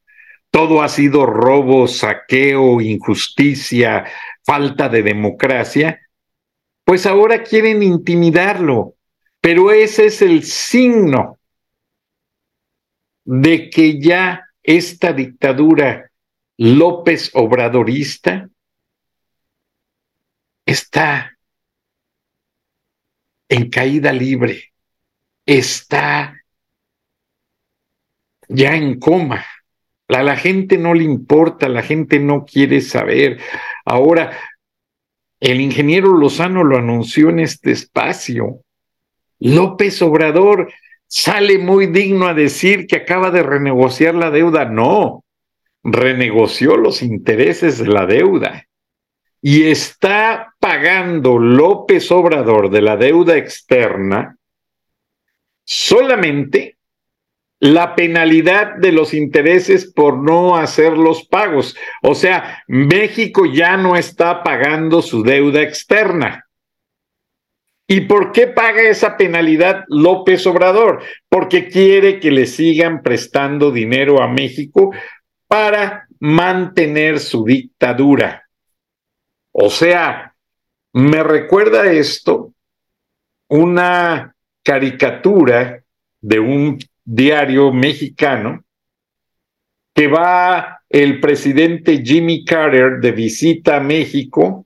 todo 0.49 0.81
ha 0.81 0.89
sido 0.89 1.25
robo, 1.25 1.87
saqueo, 1.87 2.81
injusticia, 2.81 4.05
falta 4.43 4.89
de 4.89 5.03
democracia, 5.03 5.99
pues 6.91 7.05
ahora 7.05 7.41
quieren 7.41 7.83
intimidarlo. 7.83 8.95
Pero 9.39 9.71
ese 9.71 10.07
es 10.07 10.21
el 10.21 10.43
signo 10.43 11.39
de 13.23 13.69
que 13.69 14.01
ya 14.01 14.49
esta 14.61 15.13
dictadura 15.13 16.11
López 16.57 17.31
Obradorista 17.33 18.49
está 20.65 21.37
en 23.47 23.69
caída 23.69 24.11
libre, 24.11 24.73
está 25.45 26.43
ya 28.49 28.75
en 28.75 28.99
coma. 28.99 29.45
A 30.09 30.23
la 30.23 30.35
gente 30.35 30.77
no 30.77 30.93
le 30.93 31.05
importa, 31.05 31.69
la 31.69 31.83
gente 31.83 32.19
no 32.19 32.43
quiere 32.43 32.81
saber. 32.81 33.39
Ahora, 33.85 34.37
el 35.41 35.59
ingeniero 35.59 36.15
Lozano 36.15 36.63
lo 36.63 36.77
anunció 36.77 37.29
en 37.29 37.39
este 37.39 37.71
espacio. 37.71 38.61
López 39.39 40.01
Obrador 40.01 40.71
sale 41.07 41.57
muy 41.57 41.87
digno 41.87 42.27
a 42.27 42.33
decir 42.33 42.87
que 42.87 42.95
acaba 42.95 43.31
de 43.31 43.43
renegociar 43.43 44.15
la 44.15 44.29
deuda. 44.29 44.65
No, 44.65 45.25
renegoció 45.83 46.77
los 46.77 47.01
intereses 47.01 47.79
de 47.79 47.87
la 47.87 48.05
deuda 48.05 48.67
y 49.41 49.63
está 49.63 50.53
pagando 50.59 51.39
López 51.39 52.11
Obrador 52.11 52.69
de 52.69 52.81
la 52.83 52.95
deuda 52.95 53.35
externa 53.35 54.37
solamente 55.63 56.77
la 57.61 57.95
penalidad 57.95 58.75
de 58.75 58.91
los 58.91 59.13
intereses 59.13 59.85
por 59.85 60.17
no 60.17 60.57
hacer 60.57 60.97
los 60.97 61.27
pagos. 61.27 61.77
O 62.01 62.15
sea, 62.15 62.63
México 62.67 63.45
ya 63.45 63.77
no 63.77 63.95
está 63.95 64.41
pagando 64.41 65.03
su 65.03 65.21
deuda 65.21 65.61
externa. 65.61 66.47
¿Y 67.87 68.01
por 68.01 68.31
qué 68.31 68.47
paga 68.47 68.81
esa 68.81 69.15
penalidad 69.15 69.83
López 69.89 70.47
Obrador? 70.47 71.03
Porque 71.29 71.67
quiere 71.67 72.19
que 72.19 72.31
le 72.31 72.47
sigan 72.47 73.03
prestando 73.03 73.69
dinero 73.69 74.23
a 74.23 74.27
México 74.27 74.91
para 75.47 76.07
mantener 76.19 77.19
su 77.19 77.45
dictadura. 77.45 78.49
O 79.51 79.69
sea, 79.69 80.33
me 80.93 81.21
recuerda 81.21 81.91
esto 81.91 82.53
una 83.49 84.35
caricatura 84.63 85.83
de 86.21 86.39
un 86.39 86.79
diario 87.03 87.71
mexicano 87.71 88.63
que 89.93 90.07
va 90.07 90.81
el 90.89 91.19
presidente 91.19 92.01
Jimmy 92.03 92.45
Carter 92.45 92.99
de 92.99 93.11
visita 93.11 93.77
a 93.77 93.79
México 93.79 94.65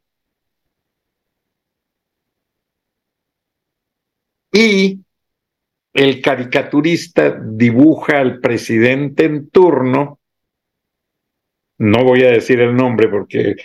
y 4.51 4.99
el 5.93 6.21
caricaturista 6.21 7.39
dibuja 7.41 8.19
al 8.19 8.39
presidente 8.39 9.25
en 9.25 9.49
turno, 9.49 10.19
no 11.77 12.03
voy 12.03 12.23
a 12.23 12.31
decir 12.31 12.59
el 12.59 12.75
nombre 12.75 13.07
porque 13.07 13.55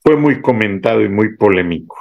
fue 0.00 0.16
muy 0.16 0.40
comentado 0.40 1.02
y 1.02 1.08
muy 1.08 1.36
polémico. 1.36 1.96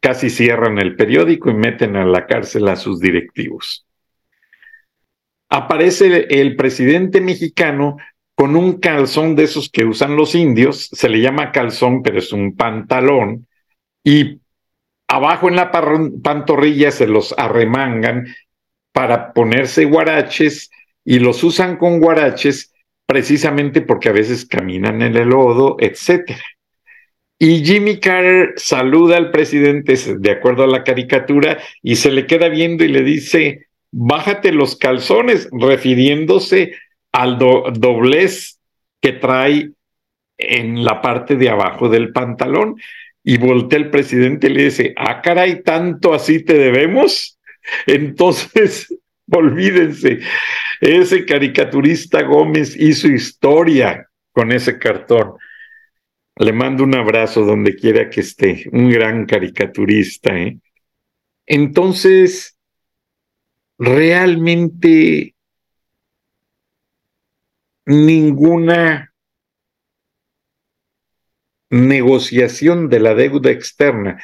Casi 0.00 0.30
cierran 0.30 0.78
el 0.78 0.94
periódico 0.96 1.50
y 1.50 1.54
meten 1.54 1.96
a 1.96 2.04
la 2.04 2.26
cárcel 2.26 2.68
a 2.68 2.76
sus 2.76 3.00
directivos 3.00 3.85
aparece 5.48 6.26
el 6.28 6.56
presidente 6.56 7.20
mexicano 7.20 7.96
con 8.34 8.56
un 8.56 8.78
calzón 8.80 9.34
de 9.34 9.44
esos 9.44 9.70
que 9.70 9.84
usan 9.84 10.16
los 10.16 10.34
indios, 10.34 10.88
se 10.92 11.08
le 11.08 11.20
llama 11.20 11.52
calzón, 11.52 12.02
pero 12.02 12.18
es 12.18 12.32
un 12.32 12.54
pantalón, 12.54 13.46
y 14.04 14.40
abajo 15.08 15.48
en 15.48 15.56
la 15.56 15.70
pantorrilla 15.70 16.90
se 16.90 17.06
los 17.06 17.34
arremangan 17.38 18.26
para 18.92 19.32
ponerse 19.32 19.84
guaraches 19.84 20.70
y 21.04 21.18
los 21.18 21.42
usan 21.44 21.76
con 21.76 22.00
guaraches 22.00 22.72
precisamente 23.06 23.80
porque 23.80 24.08
a 24.08 24.12
veces 24.12 24.44
caminan 24.46 25.00
en 25.02 25.16
el 25.16 25.28
lodo, 25.28 25.76
etcétera. 25.78 26.42
Y 27.38 27.64
Jimmy 27.64 28.00
Carter 28.00 28.54
saluda 28.56 29.16
al 29.16 29.30
presidente 29.30 29.94
de 30.18 30.30
acuerdo 30.30 30.64
a 30.64 30.66
la 30.66 30.84
caricatura 30.84 31.58
y 31.82 31.96
se 31.96 32.10
le 32.10 32.26
queda 32.26 32.48
viendo 32.48 32.82
y 32.82 32.88
le 32.88 33.02
dice, 33.02 33.66
bájate 33.90 34.52
los 34.52 34.76
calzones, 34.76 35.48
refiriéndose 35.52 36.74
al 37.12 37.38
doblez 37.38 38.58
que 39.00 39.12
trae 39.12 39.70
en 40.38 40.84
la 40.84 41.00
parte 41.00 41.36
de 41.36 41.48
abajo 41.48 41.88
del 41.88 42.12
pantalón. 42.12 42.76
Y 43.22 43.38
voltea 43.38 43.80
el 43.80 43.90
presidente 43.90 44.46
y 44.46 44.50
le 44.50 44.64
dice, 44.64 44.92
ah, 44.96 45.20
caray, 45.20 45.62
tanto 45.62 46.14
así 46.14 46.44
te 46.44 46.54
debemos. 46.54 47.38
Entonces, 47.86 48.86
olvídense, 49.30 50.20
ese 50.80 51.24
caricaturista 51.24 52.22
Gómez 52.22 52.76
hizo 52.76 53.08
historia 53.08 54.08
con 54.32 54.52
ese 54.52 54.78
cartón. 54.78 55.34
Le 56.36 56.52
mando 56.52 56.84
un 56.84 56.94
abrazo 56.94 57.42
donde 57.42 57.74
quiera 57.74 58.10
que 58.10 58.20
esté, 58.20 58.66
un 58.72 58.90
gran 58.90 59.24
caricaturista. 59.24 60.38
¿eh? 60.38 60.58
Entonces, 61.46 62.55
realmente 63.78 65.34
ninguna 67.86 69.12
negociación 71.70 72.88
de 72.88 73.00
la 73.00 73.14
deuda 73.14 73.50
externa, 73.50 74.22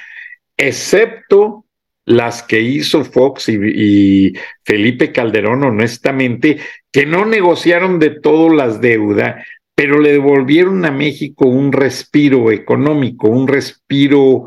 excepto 0.56 1.66
las 2.04 2.42
que 2.42 2.60
hizo 2.60 3.04
Fox 3.04 3.48
y, 3.48 4.32
Felipe 4.64 5.12
Calderón, 5.12 5.62
honestamente, 5.62 6.58
que 6.90 7.06
no 7.06 7.24
negociaron 7.24 7.98
de 7.98 8.10
todo 8.10 8.48
las 8.48 8.80
deudas, 8.80 9.44
pero 9.74 10.00
le 10.00 10.12
devolvieron 10.12 10.84
a 10.84 10.90
México 10.90 11.46
un 11.46 11.72
respiro 11.72 12.50
económico, 12.50 13.28
un 13.28 13.46
respiro 13.46 14.46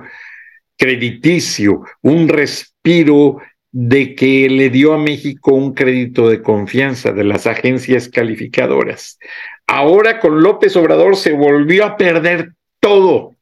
crediticio, 0.78 1.84
un 2.02 2.28
respiro 2.28 3.38
de 3.78 4.16
que 4.16 4.48
le 4.50 4.70
dio 4.70 4.94
a 4.94 4.98
México 4.98 5.52
un 5.54 5.74
crédito 5.74 6.30
de 6.30 6.42
confianza 6.42 7.12
de 7.12 7.26
las 7.26 7.46
agencias 7.46 8.08
calificadoras. 8.08 9.20
Ahora 9.68 10.22
con 10.22 10.42
López 10.42 10.78
Obrador 10.78 11.18
se 11.18 11.34
volvió 11.34 11.84
a 11.84 11.98
perder 11.98 12.54
todo, 12.80 13.36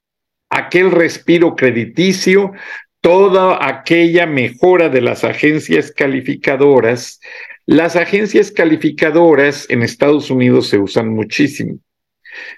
aquel 0.49 0.89
respiro 0.89 1.55
crediticio, 1.55 2.51
toda 2.99 3.63
aquella 3.63 4.25
mejora 4.25 4.89
de 4.89 5.01
las 5.01 5.23
agencias 5.23 5.91
calificadoras. 5.91 7.19
Las 7.67 7.95
agencias 7.95 8.49
calificadoras 8.49 9.69
en 9.69 9.83
Estados 9.83 10.31
Unidos 10.31 10.67
se 10.67 10.79
usan 10.79 11.09
muchísimo. 11.09 11.77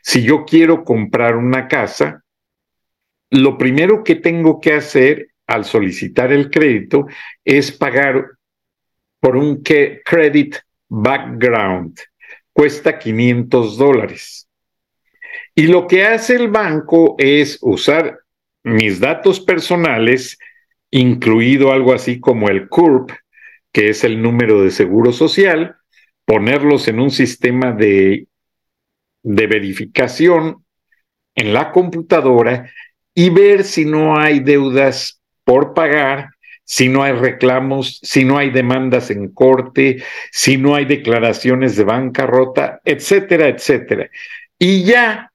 Si 0.02 0.24
yo 0.24 0.46
quiero 0.46 0.86
comprar 0.86 1.36
una 1.36 1.68
casa, 1.68 2.24
lo 3.32 3.58
primero 3.58 4.02
que 4.06 4.16
tengo 4.16 4.62
que 4.62 4.72
hacer 4.72 5.35
al 5.48 5.66
solicitar 5.66 6.32
el 6.32 6.50
crédito 6.50 7.08
es 7.44 7.72
pagar 7.72 8.26
por 9.20 9.36
un 9.36 9.62
credit 9.64 10.56
background. 10.88 12.00
Cuesta 12.52 12.98
500 12.98 13.78
dólares. 13.78 14.48
Y 15.54 15.68
lo 15.68 15.88
que 15.88 16.06
hace 16.06 16.36
el 16.36 16.50
banco 16.50 17.16
es 17.18 17.58
usar 17.62 18.20
mis 18.64 19.00
datos 19.00 19.40
personales, 19.40 20.38
incluido 20.92 21.72
algo 21.72 21.94
así 21.94 22.20
como 22.20 22.50
el 22.50 22.68
CURP, 22.68 23.12
que 23.72 23.90
es 23.90 24.04
el 24.04 24.22
número 24.22 24.64
de 24.64 24.72
seguro 24.72 25.12
social, 25.12 25.76
ponerlos 26.26 26.88
en 26.88 27.00
un 27.00 27.12
sistema 27.12 27.72
de, 27.72 28.28
de 29.22 29.48
verificación 29.48 30.66
en 31.36 31.54
la 31.54 31.72
computadora 31.72 32.72
y 33.14 33.30
ver 33.30 33.64
si 33.64 33.86
no 33.86 34.18
hay 34.18 34.40
deudas 34.40 35.15
por 35.46 35.74
pagar, 35.74 36.32
si 36.66 36.90
no 36.90 37.04
hay 37.04 37.14
reclamos, 37.14 38.00
si 38.02 38.26
no 38.26 38.38
hay 38.38 38.50
demandas 38.50 39.12
en 39.12 39.30
corte, 39.30 40.04
si 40.32 40.58
no 40.58 40.76
hay 40.76 40.86
declaraciones 40.86 41.78
de 41.78 41.84
bancarrota, 41.84 42.82
etcétera, 42.84 43.48
etcétera. 43.48 44.10
Y 44.60 44.84
ya 44.84 45.32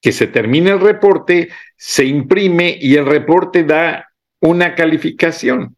que 0.00 0.12
se 0.12 0.26
termina 0.26 0.72
el 0.72 0.80
reporte, 0.80 1.48
se 1.76 2.04
imprime 2.04 2.76
y 2.78 2.96
el 2.96 3.06
reporte 3.06 3.62
da 3.62 4.10
una 4.40 4.74
calificación. 4.74 5.76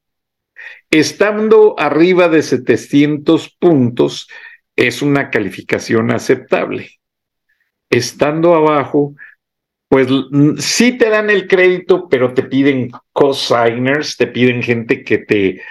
Estando 0.91 1.75
arriba 1.79 2.29
de 2.29 2.43
700 2.43 3.51
puntos, 3.59 4.29
es 4.77 5.03
una 5.03 5.31
calificación 5.31 6.11
aceptable. 6.11 6.93
Estando 7.91 8.55
abajo, 8.55 9.15
pues 9.95 10.09
sí 10.59 10.99
te 10.99 11.09
dan 11.09 11.31
el 11.31 11.47
crédito, 11.47 12.09
pero 12.09 12.35
te 12.35 12.43
piden 12.43 12.91
cosigners, 13.13 14.17
te 14.17 14.27
piden 14.27 14.61
gente 14.61 15.05
que 15.05 15.19
te 15.19 15.63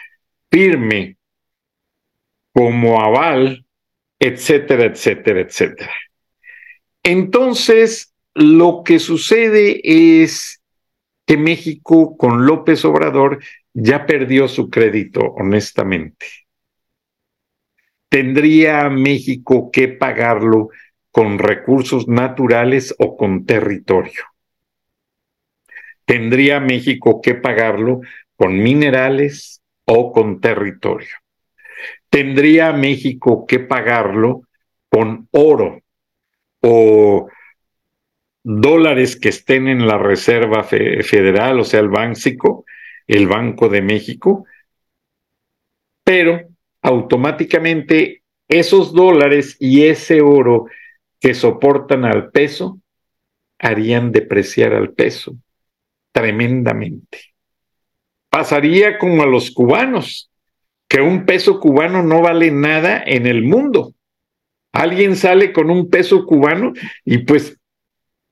firme 0.50 1.18
como 2.54 3.02
aval, 3.02 3.66
etcétera, 4.18 4.86
etcétera, 4.86 5.42
etcétera. 5.42 5.92
Entonces, 7.04 8.14
lo 8.34 8.84
que 8.86 9.00
sucede 9.00 9.82
es 9.84 10.64
que 11.26 11.36
México 11.36 12.16
con 12.16 12.46
López 12.46 12.86
Obrador 12.86 13.44
ya 13.74 14.06
perdió 14.06 14.48
su 14.48 14.70
crédito, 14.70 15.20
honestamente. 15.20 16.28
¿Tendría 18.08 18.90
México 18.90 19.70
que 19.70 19.90
pagarlo 19.90 20.70
con 21.13 21.38
recursos 21.38 22.08
naturales 22.08 22.95
o 22.97 23.15
con 23.15 23.45
territorio? 23.45 24.23
¿Tendría 26.06 26.60
México 26.60 27.21
que 27.21 27.36
pagarlo 27.36 28.02
con 28.36 28.58
minerales 28.58 29.62
o 29.86 30.12
con 30.12 30.41
territorio? 30.41 31.15
¿Tendría 32.10 32.73
México 32.73 33.45
que 33.45 33.60
pagarlo 33.60 34.41
con 34.89 35.28
oro 35.30 35.84
o 36.62 37.28
dólares 38.41 39.15
que 39.15 39.30
estén 39.30 39.67
en 39.67 39.86
la 39.86 39.99
Reserva 39.99 40.63
Federal, 40.63 41.60
o 41.60 41.63
sea, 41.63 41.80
el 41.80 41.89
Bánxico, 41.89 42.65
el 43.06 43.28
Banco 43.28 43.69
de 43.69 43.84
México, 43.84 44.45
pero 46.04 46.41
automáticamente 46.82 48.23
esos 48.47 48.93
dólares 48.93 49.58
y 49.60 49.86
ese 49.86 50.21
oro 50.21 50.65
que 51.24 51.34
soportan 51.34 52.04
al 52.04 52.32
peso 52.32 52.82
harían 53.58 54.12
depreciar 54.12 54.74
al 54.74 54.92
peso 54.92 55.38
tremendamente. 56.12 57.34
Pasaría 58.30 58.98
como 58.98 59.24
a 59.24 59.26
los 59.26 59.50
cubanos, 59.52 60.30
que 60.90 61.00
un 61.00 61.26
peso 61.26 61.62
cubano 61.62 62.04
no 62.04 62.22
vale 62.22 62.52
nada 62.52 63.02
en 63.06 63.26
el 63.26 63.42
mundo. 63.42 63.94
Alguien 64.74 65.16
sale 65.16 65.54
con 65.54 65.70
un 65.70 65.90
peso 65.90 66.26
cubano 66.26 66.74
y 67.06 67.20
pues 67.20 67.58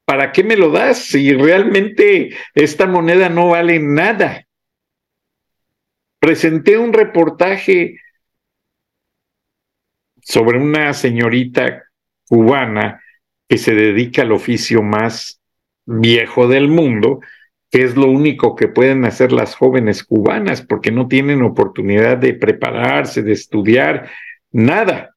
¿para 0.04 0.34
qué 0.34 0.43
me 0.43 0.58
lo 0.58 0.69
das 0.69 1.06
si 1.06 1.32
realmente 1.34 2.36
esta 2.54 2.88
moneda 2.88 3.30
no 3.30 3.47
vale 3.47 3.80
nada? 3.80 4.45
Presenté 6.19 6.77
un 6.77 6.91
reportaje 6.91 7.95
sobre 10.21 10.58
una 10.58 10.93
señorita 10.93 11.86
cubana 12.31 13.03
que 13.49 13.57
se 13.57 13.75
dedica 13.75 14.21
al 14.21 14.31
oficio 14.31 14.81
más 14.81 15.41
viejo 15.85 16.47
del 16.47 16.69
mundo, 16.69 17.19
que 17.69 17.83
es 17.83 17.97
lo 17.97 18.09
único 18.09 18.55
que 18.55 18.69
pueden 18.69 19.03
hacer 19.03 19.33
las 19.33 19.53
jóvenes 19.53 20.05
cubanas, 20.05 20.61
porque 20.61 20.91
no 20.91 21.09
tienen 21.09 21.43
oportunidad 21.43 22.17
de 22.17 22.33
prepararse, 22.33 23.21
de 23.21 23.33
estudiar, 23.33 24.09
nada. 24.49 25.13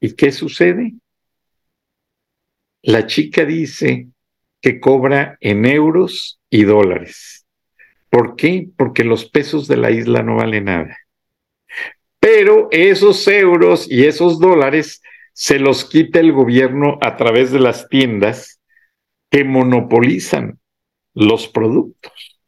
¿Y 0.00 0.12
qué 0.12 0.32
sucede? 0.32 0.92
La 2.82 3.06
chica 3.06 3.46
dice 3.46 4.08
que 4.60 4.80
cobra 4.80 5.38
en 5.40 5.64
euros 5.64 6.42
y 6.50 6.64
dólares. 6.64 7.46
¿Por 8.10 8.36
qué? 8.36 8.68
Porque 8.76 9.02
los 9.02 9.24
pesos 9.30 9.66
de 9.66 9.78
la 9.78 9.90
isla 9.90 10.22
no 10.22 10.36
valen 10.36 10.66
nada. 10.66 10.98
Pero 12.24 12.68
esos 12.70 13.28
euros 13.28 13.86
y 13.86 14.06
esos 14.06 14.40
dólares 14.40 15.02
se 15.34 15.58
los 15.58 15.84
quita 15.84 16.20
el 16.20 16.32
gobierno 16.32 16.96
a 17.02 17.16
través 17.16 17.52
de 17.52 17.60
las 17.60 17.86
tiendas 17.90 18.62
que 19.30 19.44
monopolizan 19.44 20.58
los 21.12 21.48
productos. 21.48 22.40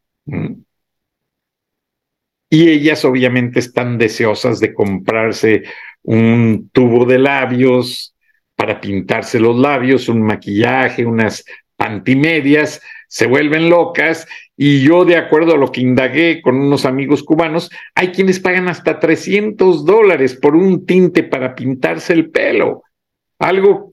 Y 2.49 2.71
ellas 2.71 3.05
obviamente 3.05 3.59
están 3.59 3.99
deseosas 3.99 4.61
de 4.61 4.73
comprarse 4.73 5.65
un 6.01 6.71
tubo 6.73 7.05
de 7.05 7.19
labios, 7.19 8.17
para 8.55 8.81
pintarse 8.81 9.39
los 9.39 9.59
labios, 9.59 10.09
un 10.09 10.23
maquillaje, 10.23 11.05
unas 11.05 11.45
pantimedias, 11.77 12.81
se 13.09 13.27
vuelven 13.27 13.69
locas 13.69 14.27
y 14.57 14.83
yo 14.83 15.05
de 15.05 15.17
acuerdo 15.17 15.55
a 15.55 15.59
lo 15.59 15.71
que 15.71 15.81
indagué 15.81 16.41
con 16.43 16.57
unos 16.57 16.85
amigos 16.85 17.23
cubanos, 17.23 17.71
hay 17.95 18.13
quienes 18.13 18.41
pagan 18.41 18.69
hasta 18.69 18.99
300 18.99 19.85
dólares 19.85 20.35
por 20.35 20.57
un 20.57 20.87
tinte 20.87 21.23
para 21.23 21.55
pintarse 21.55 22.13
el 22.13 22.31
pelo. 22.31 22.83
Algo 23.39 23.93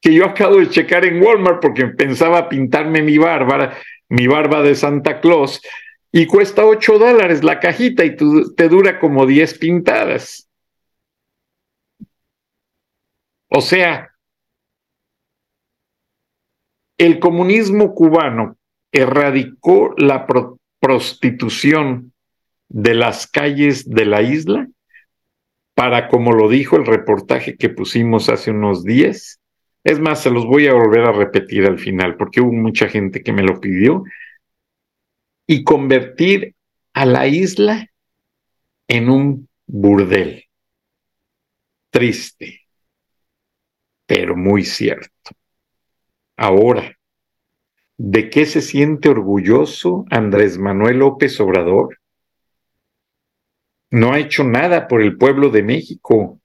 que 0.00 0.12
yo 0.14 0.26
acabo 0.26 0.56
de 0.56 0.68
checar 0.68 1.04
en 1.04 1.22
Walmart 1.22 1.60
porque 1.60 1.86
pensaba 1.86 2.48
pintarme 2.48 3.02
mi 3.02 3.18
barba, 3.18 3.72
mi 4.08 4.26
barba 4.26 4.62
de 4.62 4.74
Santa 4.74 5.20
Claus, 5.20 5.60
y 6.12 6.26
cuesta 6.26 6.64
8 6.64 6.98
dólares 6.98 7.42
la 7.42 7.60
cajita 7.60 8.04
y 8.04 8.16
te 8.16 8.68
dura 8.68 8.98
como 8.98 9.26
10 9.26 9.58
pintadas. 9.58 10.48
O 13.48 13.60
sea, 13.60 14.15
el 16.98 17.18
comunismo 17.18 17.94
cubano 17.94 18.56
erradicó 18.92 19.94
la 19.96 20.26
prostitución 20.80 22.12
de 22.68 22.94
las 22.94 23.26
calles 23.26 23.88
de 23.88 24.04
la 24.06 24.22
isla 24.22 24.68
para, 25.74 26.08
como 26.08 26.32
lo 26.32 26.48
dijo 26.48 26.76
el 26.76 26.86
reportaje 26.86 27.56
que 27.56 27.68
pusimos 27.68 28.28
hace 28.28 28.50
unos 28.50 28.82
días, 28.82 29.40
es 29.84 30.00
más, 30.00 30.22
se 30.22 30.30
los 30.30 30.46
voy 30.46 30.66
a 30.66 30.72
volver 30.72 31.04
a 31.04 31.12
repetir 31.12 31.66
al 31.66 31.78
final 31.78 32.16
porque 32.16 32.40
hubo 32.40 32.52
mucha 32.52 32.88
gente 32.88 33.22
que 33.22 33.32
me 33.32 33.42
lo 33.42 33.60
pidió, 33.60 34.04
y 35.46 35.62
convertir 35.62 36.54
a 36.92 37.06
la 37.06 37.28
isla 37.28 37.88
en 38.88 39.10
un 39.10 39.48
burdel. 39.66 40.44
Triste 41.90 42.66
pero 44.06 44.36
muy 44.36 44.64
cierto. 44.64 45.10
Ahora, 46.36 46.98
¿de 47.96 48.28
qué 48.28 48.44
se 48.44 48.60
siente 48.60 49.08
orgulloso 49.08 50.04
Andrés 50.10 50.58
Manuel 50.58 50.98
López 50.98 51.40
Obrador? 51.40 51.98
No 53.90 54.12
ha 54.12 54.18
hecho 54.18 54.44
nada 54.44 54.86
por 54.86 55.00
el 55.00 55.16
pueblo 55.16 55.48
de 55.48 55.62
México, 55.62 56.40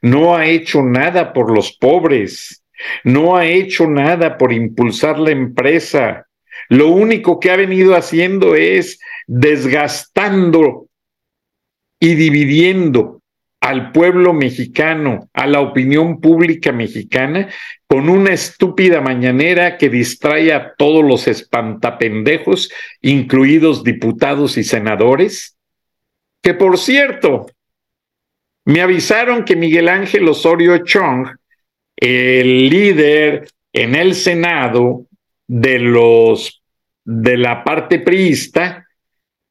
no 0.00 0.36
ha 0.36 0.46
hecho 0.46 0.82
nada 0.82 1.32
por 1.32 1.50
los 1.50 1.72
pobres, 1.72 2.62
no 3.02 3.36
ha 3.36 3.46
hecho 3.46 3.88
nada 3.88 4.38
por 4.38 4.52
impulsar 4.52 5.18
la 5.18 5.30
empresa. 5.30 6.28
Lo 6.68 6.88
único 6.88 7.40
que 7.40 7.50
ha 7.50 7.56
venido 7.56 7.96
haciendo 7.96 8.54
es 8.54 9.00
desgastando 9.26 10.86
y 11.98 12.14
dividiendo 12.14 13.21
al 13.62 13.92
pueblo 13.92 14.32
mexicano, 14.32 15.30
a 15.32 15.46
la 15.46 15.60
opinión 15.60 16.20
pública 16.20 16.72
mexicana, 16.72 17.48
con 17.86 18.08
una 18.08 18.32
estúpida 18.32 19.00
mañanera 19.00 19.78
que 19.78 19.88
distrae 19.88 20.52
a 20.52 20.74
todos 20.74 21.04
los 21.04 21.28
espantapendejos, 21.28 22.72
incluidos 23.02 23.84
diputados 23.84 24.58
y 24.58 24.64
senadores? 24.64 25.56
Que 26.42 26.54
por 26.54 26.76
cierto, 26.76 27.46
me 28.64 28.80
avisaron 28.80 29.44
que 29.44 29.54
Miguel 29.54 29.88
Ángel 29.88 30.26
Osorio 30.26 30.78
Chong, 30.78 31.28
el 31.96 32.68
líder 32.68 33.48
en 33.72 33.94
el 33.94 34.16
Senado 34.16 35.06
de 35.46 35.78
los 35.78 36.64
de 37.04 37.36
la 37.36 37.62
parte 37.62 38.00
priista, 38.00 38.88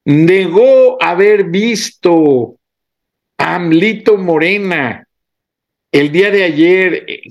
negó 0.04 1.02
haber 1.02 1.44
visto 1.44 2.58
Amlito 3.42 4.16
Morena, 4.18 5.04
el 5.90 6.12
día 6.12 6.30
de 6.30 6.44
ayer 6.44 7.04
eh, 7.08 7.22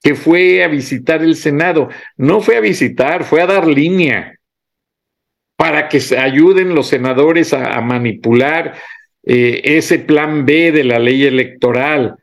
que 0.00 0.14
fue 0.14 0.62
a 0.62 0.68
visitar 0.68 1.20
el 1.20 1.34
Senado, 1.34 1.88
no 2.16 2.40
fue 2.40 2.56
a 2.56 2.60
visitar, 2.60 3.24
fue 3.24 3.42
a 3.42 3.46
dar 3.46 3.66
línea 3.66 4.38
para 5.56 5.88
que 5.88 5.98
se 5.98 6.16
ayuden 6.16 6.76
los 6.76 6.86
senadores 6.86 7.52
a, 7.52 7.80
manipular 7.80 8.76
eh, 9.24 9.60
ese 9.64 9.98
plan 9.98 10.46
B 10.46 10.70
de 10.70 10.84
la 10.84 11.00
ley 11.00 11.24
electoral. 11.24 12.14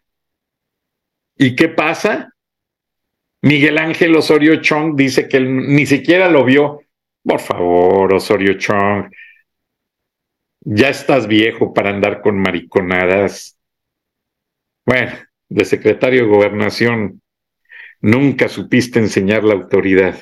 ¿Y 1.38 1.58
qué 1.58 1.68
pasa? 1.68 2.30
Miguel 3.42 3.78
Ángel 3.78 4.16
Osorio 4.16 4.62
Chong 4.62 4.96
dice 4.96 5.28
que 5.28 5.42
ni 5.42 5.86
siquiera 5.86 6.30
lo 6.30 6.46
vio. 6.46 6.80
Por 7.22 7.42
favor, 7.42 8.14
Osorio 8.14 8.54
Chong, 8.54 9.10
ya 10.66 10.90
estás 10.90 11.28
viejo 11.28 11.74
para 11.74 11.92
andar 11.92 12.22
con 12.22 12.40
mariconadas. 12.40 13.58
Bueno, 14.86 15.14
de 15.48 15.64
secretario 15.64 16.24
de 16.24 16.28
gobernación, 16.28 17.22
nunca 18.02 18.50
supiste 18.50 19.00
enseñar 19.00 19.44
la 19.44 19.54
autoridad, 19.54 20.20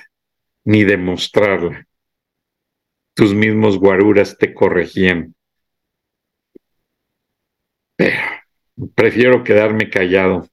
ni 0.66 0.84
demostrarla. 0.84 1.88
Tus 3.14 3.34
mismos 3.34 3.80
guaruras 3.80 4.38
te 4.38 4.54
corregían. 4.54 5.34
Pero 7.96 8.22
prefiero 8.96 9.44
quedarme 9.44 9.90
callado. 9.90 10.48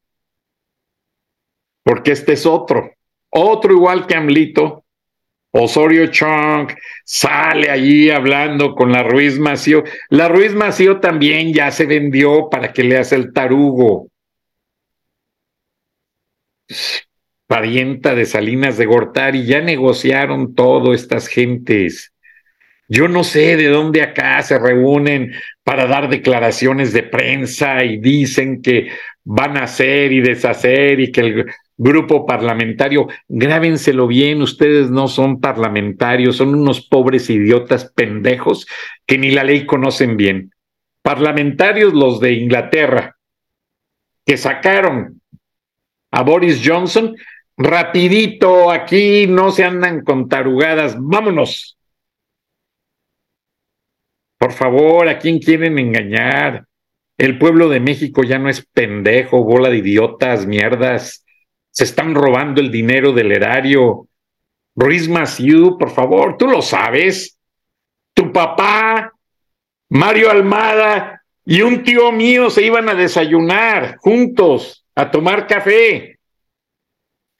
Porque 1.83 2.13
este 2.13 2.35
es 2.35 2.47
otro, 2.47 2.95
otro 3.31 3.73
igual 3.73 4.07
que 4.07 4.15
Amlito, 4.15 4.80
Osorio 5.53 6.07
Chong 6.07 6.73
sale 7.05 7.71
allí 7.71 8.11
hablando 8.11 8.75
con 8.75 8.93
la 8.93 9.03
Ruiz 9.03 9.39
Mació. 9.39 9.83
La 10.09 10.29
Ruiz 10.29 10.55
Mació 10.55 11.01
también 11.01 11.53
ya 11.53 11.71
se 11.71 11.87
vendió 11.87 12.49
para 12.49 12.73
que 12.73 12.85
le 12.85 12.99
hace 12.99 13.17
el 13.17 13.33
tarugo. 13.33 14.09
Parienta 17.47 18.15
de 18.15 18.27
Salinas 18.27 18.77
de 18.77 18.87
Gortari, 18.87 19.45
ya 19.45 19.61
negociaron 19.61 20.55
todo 20.55 20.95
estas 20.95 21.27
gentes. 21.27 22.13
Yo 22.87 23.09
no 23.09 23.25
sé 23.25 23.57
de 23.57 23.69
dónde 23.69 24.03
acá 24.03 24.41
se 24.43 24.59
reúnen 24.59 25.33
para 25.65 25.87
dar 25.87 26.09
declaraciones 26.09 26.93
de 26.93 27.05
prensa 27.05 27.85
y 27.85 27.99
dicen 27.99 28.63
que 28.63 28.89
van 29.25 29.57
a 29.57 29.65
hacer 29.65 30.13
y 30.13 30.21
deshacer 30.21 30.99
y 31.01 31.13
que 31.13 31.21
el 31.21 31.47
grupo 31.81 32.27
parlamentario, 32.27 33.09
grábenselo 33.27 34.07
bien, 34.07 34.43
ustedes 34.43 34.91
no 34.91 35.09
son 35.09 35.41
parlamentarios, 35.41 36.37
son 36.37 36.55
unos 36.55 36.87
pobres 36.87 37.31
idiotas 37.31 37.91
pendejos 37.91 38.67
que 39.07 39.17
ni 39.17 39.31
la 39.31 39.45
ley 39.45 39.65
conocen 39.65 40.19
bien. 40.19 40.53
Parlamentarios 41.01 41.95
los 41.95 42.21
de 42.21 42.35
Inglaterra, 42.35 43.17
que 44.27 44.37
sacaron 44.37 45.23
a 46.11 46.23
Boris 46.23 46.61
Johnson, 46.63 47.17
rapidito, 47.57 48.71
aquí 48.71 49.27
no 49.27 49.51
se 49.51 49.65
andan 49.65 50.05
con 50.05 50.29
tarugadas, 50.29 50.97
vámonos. 51.01 51.79
Por 54.37 54.53
favor, 54.53 55.09
¿a 55.09 55.19
quién 55.19 55.39
quieren 55.39 55.79
engañar? 55.79 56.67
El 57.17 57.39
pueblo 57.39 57.71
de 57.71 57.81
México 57.81 58.23
ya 58.23 58.39
no 58.39 58.51
es 58.51 58.67
pendejo, 58.67 59.45
bola 59.45 59.71
de 59.71 59.79
idiotas, 59.79 60.47
mierdas 60.47 61.25
se 61.71 61.85
están 61.85 62.15
robando 62.15 62.61
el 62.61 62.71
dinero 62.71 63.13
del 63.13 63.33
erario. 63.33 64.09
Ruiz 64.75 65.09
Massieu, 65.09 65.77
por 65.79 65.91
favor, 65.91 66.37
tú 66.37 66.47
lo 66.47 66.63
sabes. 66.63 67.39
Tu 68.15 68.33
papá, 68.33 69.13
Mario 69.89 70.31
Almada 70.31 71.23
y 71.45 71.63
un 71.63 71.83
tío 71.83 72.13
mío 72.13 72.51
se 72.51 72.63
iban 72.63 72.89
a 72.89 72.95
desayunar 72.95 73.97
juntos, 73.99 74.85
a 74.95 75.11
tomar 75.11 75.47
café. 75.47 76.19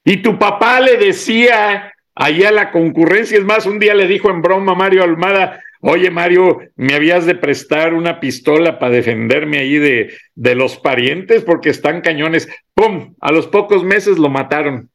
Y 0.03 0.21
tu 0.21 0.37
papá 0.39 0.79
le 0.79 0.97
decía 0.97 1.93
allá 2.15 2.51
la 2.51 2.71
concurrencia, 2.71 3.37
es 3.37 3.45
más, 3.45 3.65
un 3.65 3.79
día 3.79 3.93
le 3.93 4.07
dijo 4.07 4.29
en 4.29 4.41
broma 4.41 4.73
a 4.73 4.75
Mario 4.75 5.03
Almada, 5.03 5.63
Oye, 5.83 6.11
Mario, 6.11 6.59
¿me 6.75 6.93
habías 6.93 7.25
de 7.25 7.33
prestar 7.33 7.95
una 7.95 8.19
pistola 8.19 8.77
para 8.77 8.93
defenderme 8.93 9.57
ahí 9.57 9.77
de, 9.79 10.13
de 10.35 10.55
los 10.55 10.77
parientes? 10.77 11.43
Porque 11.43 11.69
están 11.69 12.01
cañones. 12.01 12.47
¡Pum! 12.75 13.15
A 13.19 13.31
los 13.31 13.47
pocos 13.47 13.83
meses 13.83 14.19
lo 14.19 14.29
mataron. 14.29 14.91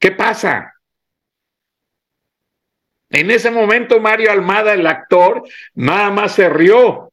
¿Qué 0.00 0.10
pasa? 0.12 0.72
En 3.10 3.30
ese 3.30 3.50
momento 3.50 4.00
Mario 4.00 4.30
Almada, 4.30 4.72
el 4.72 4.86
actor, 4.86 5.42
nada 5.74 6.10
más 6.10 6.34
se 6.34 6.48
rió. 6.48 7.12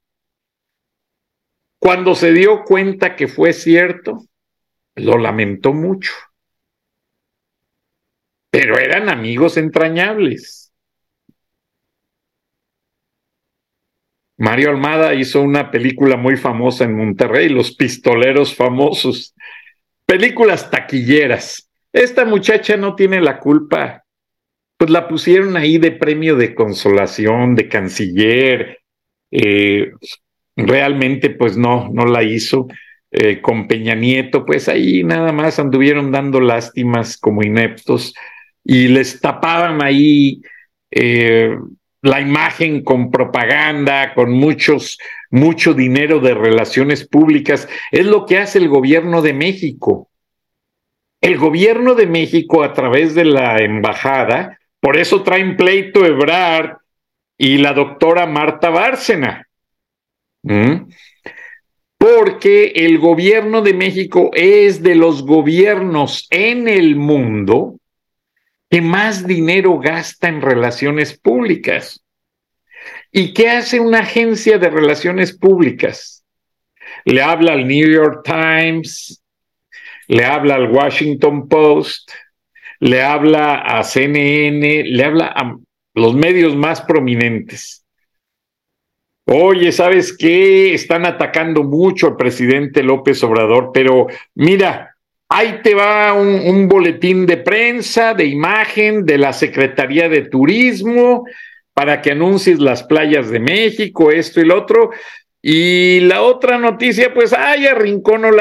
Cuando 1.79 2.15
se 2.15 2.31
dio 2.31 2.63
cuenta 2.63 3.17
que 3.17 3.27
fue 3.27 3.51
cierto, 3.51 4.23
lo 4.95 5.17
lamentó 5.17 5.73
mucho 5.73 6.13
pero 8.55 8.79
eran 8.79 9.09
amigos 9.09 9.57
entrañables. 9.57 10.71
Mario 14.37 14.69
Almada 14.69 15.13
hizo 15.13 15.41
una 15.41 15.71
película 15.71 16.15
muy 16.15 16.37
famosa 16.37 16.85
en 16.85 16.95
Monterrey, 16.95 17.49
Los 17.49 17.75
Pistoleros 17.75 18.55
Famosos. 18.55 19.35
Películas 20.05 20.71
taquilleras. 20.71 21.69
Esta 21.91 22.23
muchacha 22.23 22.77
no 22.77 22.95
tiene 22.95 23.19
la 23.19 23.39
culpa. 23.39 24.05
Pues 24.77 24.89
la 24.89 25.09
pusieron 25.09 25.57
ahí 25.57 25.77
de 25.77 25.91
premio 25.91 26.37
de 26.37 26.55
consolación, 26.55 27.55
de 27.55 27.67
canciller. 27.67 28.79
Eh, 29.31 29.91
realmente, 30.55 31.29
pues 31.29 31.57
no, 31.57 31.89
no 31.91 32.05
la 32.05 32.23
hizo. 32.23 32.67
Eh, 33.11 33.41
con 33.41 33.67
Peña 33.67 33.95
Nieto, 33.95 34.45
pues 34.45 34.69
ahí 34.69 35.03
nada 35.03 35.33
más 35.33 35.59
anduvieron 35.59 36.13
dando 36.13 36.39
lástimas 36.39 37.17
como 37.17 37.43
ineptos 37.43 38.13
y 38.65 38.87
les 38.87 39.21
tapaban 39.21 39.83
ahí 39.83 40.41
eh, 40.89 41.55
la 42.01 42.19
imagen 42.19 42.83
con 42.83 43.11
propaganda, 43.11 44.13
con 44.15 44.31
muchos, 44.31 44.97
mucho 45.29 45.75
dinero 45.75 46.19
de 46.19 46.33
relaciones 46.33 47.07
públicas. 47.07 47.69
Es 47.91 48.05
lo 48.07 48.25
que 48.25 48.39
hace 48.39 48.57
el 48.57 48.67
gobierno 48.67 49.21
de 49.21 49.33
México. 49.33 50.09
El 51.21 51.37
gobierno 51.37 51.93
de 51.93 52.07
México 52.07 52.63
a 52.63 52.73
través 52.73 53.13
de 53.13 53.25
la 53.25 53.57
embajada, 53.57 54.59
por 54.79 54.97
eso 54.97 55.21
traen 55.23 55.57
pleito 55.57 56.05
Ebrard 56.05 56.77
y 57.37 57.57
la 57.57 57.73
doctora 57.73 58.25
Marta 58.25 58.69
Bárcena. 58.69 59.47
Porque 61.97 62.67
el 62.75 62.99
gobierno 62.99 63.61
de 63.61 63.73
México 63.73 64.29
es 64.33 64.83
de 64.83 64.95
los 64.95 65.25
gobiernos 65.25 66.27
en 66.29 66.67
el 66.67 66.95
mundo 66.95 67.79
que 68.69 68.81
más 68.81 69.25
dinero 69.25 69.79
gasta 69.79 70.27
en 70.27 70.41
relaciones 70.41 71.17
públicas. 71.17 72.03
¿Y 73.11 73.33
qué 73.33 73.49
hace 73.49 73.79
una 73.79 73.99
agencia 73.99 74.57
de 74.57 74.69
relaciones 74.69 75.37
públicas? 75.37 76.25
Le 77.05 77.21
habla 77.21 77.53
al 77.53 77.67
New 77.67 77.89
York 77.89 78.23
Times, 78.25 79.23
le 80.07 80.25
habla 80.25 80.55
al 80.55 80.71
Washington 80.71 81.47
Post, 81.47 82.11
le 82.79 83.01
habla 83.01 83.55
a 83.55 83.83
CNN, 83.83 84.83
le 84.83 85.03
habla 85.03 85.27
a 85.27 85.57
los 85.93 86.13
medios 86.13 86.55
más 86.55 86.81
prominentes. 86.81 87.85
Oye, 89.27 89.71
¿sabes 89.71 90.15
qué? 90.15 90.73
Están 90.73 91.05
atacando 91.05 91.63
mucho 91.63 92.07
al 92.07 92.15
presidente 92.15 92.83
López 92.83 93.23
Obrador, 93.23 93.71
pero 93.73 94.07
mira, 94.35 94.94
Ahí 95.29 95.59
te 95.63 95.73
va 95.73 96.13
un, 96.13 96.67
boletín 96.67 97.25
de 97.25 97.37
prensa, 97.37 98.13
de 98.13 98.25
imagen 98.25 99.05
de 99.05 99.17
la 99.17 99.33
Secretaría 99.33 100.07
de 100.07 100.21
Turismo 100.21 101.25
para 101.73 102.01
que 102.01 102.11
anuncies 102.11 102.59
las 102.59 102.83
playas 102.83 103.29
de 103.29 103.39
México, 103.39 104.11
esto 104.11 104.39
y 104.39 104.45
lo 104.45 104.57
otro. 104.59 104.91
Y 105.41 106.01
la 106.01 106.21
otra 106.21 106.57
noticia, 106.57 107.13
pues, 107.13 107.33
ay, 107.33 107.65
arrincona 107.67 108.31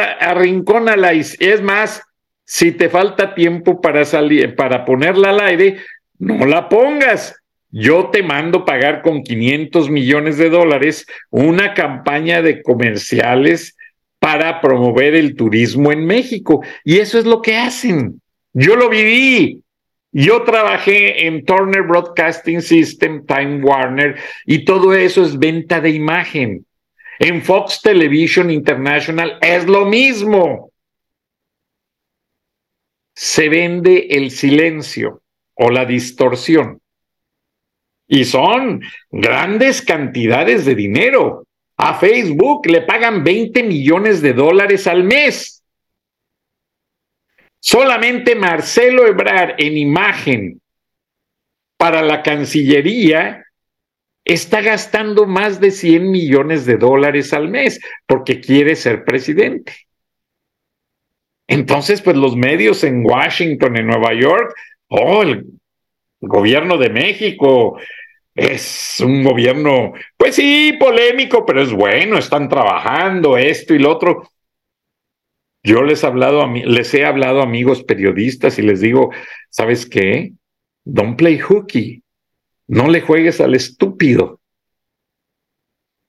la, 0.97 1.13
es 1.13 1.63
más, 1.63 2.03
si 2.45 2.73
te 2.73 2.89
falta 2.89 3.35
tiempo 3.35 3.81
para 3.81 4.05
salir, 4.05 4.55
para 4.55 4.85
ponerla 4.85 5.31
al 5.31 5.41
aire, 5.41 5.79
no 6.19 6.45
la 6.47 6.69
pongas. 6.69 7.35
Yo 7.71 8.11
te 8.11 8.23
mando 8.23 8.65
pagar 8.65 9.03
con 9.03 9.23
500 9.23 9.91
millones 9.91 10.39
de 10.39 10.49
dólares 10.49 11.07
una 11.31 11.75
campaña 11.75 12.41
de 12.41 12.63
comerciales 12.63 13.77
para 14.25 14.63
promover 14.63 15.15
el 15.15 15.37
turismo 15.37 15.93
en 15.93 16.07
México. 16.07 16.65
Y 16.83 16.97
eso 16.97 17.19
es 17.19 17.27
lo 17.27 17.43
que 17.43 17.57
hacen. 17.57 18.23
Yo 18.55 18.75
lo 18.75 18.89
viví. 18.89 19.61
Yo 20.13 20.45
trabajé 20.45 21.27
en 21.27 21.45
Turner 21.45 21.83
Broadcasting 21.83 22.63
System, 22.63 23.27
Time 23.27 23.63
Warner, 23.63 24.17
y 24.47 24.65
todo 24.65 24.95
eso 24.95 25.23
es 25.23 25.39
venta 25.39 25.79
de 25.83 25.91
imagen. 25.91 26.65
En 27.19 27.43
Fox 27.43 27.83
Television 27.83 28.51
International 28.51 29.37
es 29.43 29.67
lo 29.67 29.85
mismo. 29.85 30.73
Se 33.15 33.51
vende 33.51 34.07
el 34.09 34.31
silencio 34.31 35.21
o 35.53 35.69
la 35.69 35.85
distorsión. 35.85 36.81
Y 38.09 38.25
son 38.25 38.81
grandes 39.11 39.83
cantidades 39.83 40.65
de 40.65 40.75
dinero. 40.75 41.44
A 41.77 41.95
Facebook 41.95 42.67
le 42.67 42.83
pagan 42.83 43.25
20 43.25 43.63
millones 43.63 44.23
de 44.23 44.33
dólares 44.33 44.87
al 44.87 45.05
mes. 45.05 45.63
Solamente 47.59 48.35
Marcelo 48.35 49.07
Ebrar 49.07 49.55
en 49.59 49.77
imagen 49.77 50.61
para 51.77 52.03
la 52.03 52.23
Cancillería 52.23 53.45
está 54.25 54.61
gastando 54.61 55.27
más 55.27 55.61
de 55.61 55.71
100 55.71 56.11
millones 56.11 56.67
de 56.67 56.77
dólares 56.77 57.33
al 57.33 57.49
mes 57.49 57.81
porque 58.07 58.41
quiere 58.41 58.77
ser 58.77 59.05
presidente. 59.05 59.73
Entonces, 61.47 62.01
pues 62.01 62.17
los 62.17 62.37
medios 62.37 62.85
en 62.85 63.05
Washington, 63.05 63.77
en 63.77 63.87
Nueva 63.87 64.15
York, 64.15 64.55
oh, 64.89 65.23
el 65.23 65.45
gobierno 66.21 66.79
de 66.79 66.89
México 66.89 67.79
es 68.35 69.01
un 69.01 69.23
gobierno, 69.23 69.93
pues 70.17 70.37
sí, 70.37 70.75
polémico, 70.79 71.47
pero 71.47 71.63
es 71.63 71.73
bueno, 71.73 72.19
están 72.19 72.49
trabajando 72.49 73.37
esto 73.37 73.75
y 73.75 73.79
lo 73.79 73.93
otro. 73.93 74.29
Yo 75.63 75.83
les 75.83 76.03
he 76.03 76.07
hablado 76.07 76.43
a 76.43 76.53
les 76.53 76.93
he 76.95 77.05
hablado 77.07 77.41
amigos 77.41 77.85
periodistas 77.85 78.59
y 78.59 78.63
les 78.63 78.81
digo, 78.81 79.11
¿sabes 79.51 79.87
qué? 79.87 80.33
Don't 80.85 81.17
play 81.17 81.39
hooky. 81.39 82.03
No 82.67 82.89
le 82.89 83.01
juegues 83.01 83.41
al 83.41 83.55
estúpido. 83.55 84.41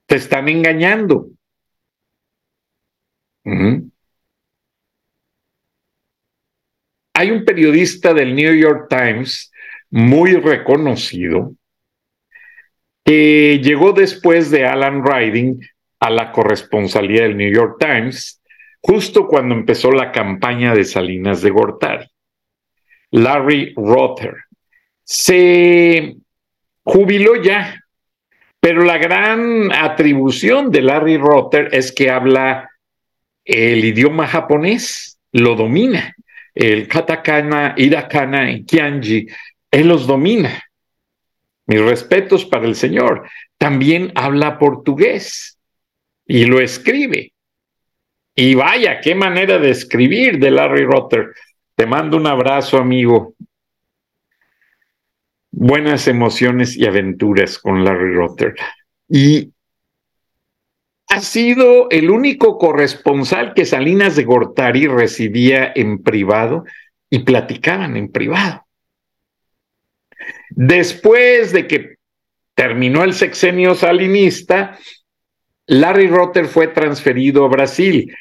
Te 0.08 0.16
están 0.16 0.50
engañando. 0.50 1.30
Hay 7.14 7.32
un 7.32 7.46
periodista 7.46 8.14
del 8.14 8.36
New 8.36 8.54
York 8.54 8.88
Times 8.90 9.52
muy 9.90 10.34
reconocido 10.34 11.56
que 13.06 13.62
llegó 13.64 13.94
después 13.94 14.52
de 14.52 14.66
Alan 14.66 15.06
Riding 15.06 15.62
a 16.00 16.10
la 16.10 16.32
corresponsalía 16.32 17.22
del 17.22 17.38
New 17.38 17.54
York 17.54 17.78
Times, 17.80 18.42
justo 18.82 19.28
cuando 19.28 19.56
empezó 19.56 19.92
la 19.92 20.12
campaña 20.12 20.74
de 20.74 20.84
Salinas 20.84 21.42
de 21.42 21.52
Gortari. 21.52 22.08
Larry 23.12 23.74
Rother 23.78 24.36
se 25.04 26.16
jubiló 26.84 27.42
ya, 27.42 27.82
pero 28.60 28.84
la 28.84 28.98
gran 28.98 29.72
atribución 29.72 30.72
de 30.72 30.82
Larry 30.82 31.18
Rother 31.18 31.70
es 31.72 31.94
que 31.94 32.10
habla 32.10 32.70
el 33.46 33.86
idioma 33.86 34.28
japonés, 34.28 35.20
lo 35.32 35.56
domina 35.56 36.16
el 36.56 36.88
katakana, 36.88 37.76
irakana 37.78 38.50
y 38.50 38.64
kianji, 38.64 39.28
él 39.70 39.88
los 39.90 40.08
domina. 40.08 40.64
Mis 41.68 41.82
respetos 41.82 42.46
para 42.46 42.66
el 42.66 42.76
Señor. 42.76 43.28
También 43.58 44.12
habla 44.16 44.60
portugués 44.60 45.60
y 46.26 46.46
lo 46.46 46.60
escribe. 46.60 47.34
Y 48.36 48.54
vaya, 48.56 49.00
qué 49.00 49.16
manera 49.16 49.58
de 49.60 49.72
escribir 49.72 50.40
de 50.40 50.52
Larry 50.52 50.86
Rotter. 50.86 51.34
Te 51.76 51.86
mando 51.86 52.18
un 52.18 52.28
abrazo, 52.28 52.78
amigo. 52.78 53.34
Buenas 55.52 56.08
emociones 56.08 56.76
y 56.76 56.86
aventuras 56.86 57.58
con 57.58 57.86
Larry 57.86 58.14
Rotter. 58.14 58.56
Y 59.08 59.54
ha 61.08 61.22
sido 61.22 61.90
el 61.92 62.10
único 62.10 62.58
corresponsal 62.58 63.54
que 63.54 63.66
Salinas 63.66 64.18
de 64.18 64.26
Gortari 64.26 64.88
recibía 64.88 65.72
en 65.74 66.04
privado 66.04 66.66
y 67.10 67.20
platicaban 67.20 67.96
en 67.96 68.12
privado. 68.12 68.65
Después 70.50 71.52
de 71.52 71.68
que 71.68 71.96
terminó 72.54 73.04
el 73.04 73.14
sexenio 73.14 73.76
salinista, 73.76 74.78
Larry 75.68 76.08
Rotter 76.08 76.46
fue 76.46 76.68
transferido 76.68 77.46
a 77.46 77.50
Brasil. 77.50 78.14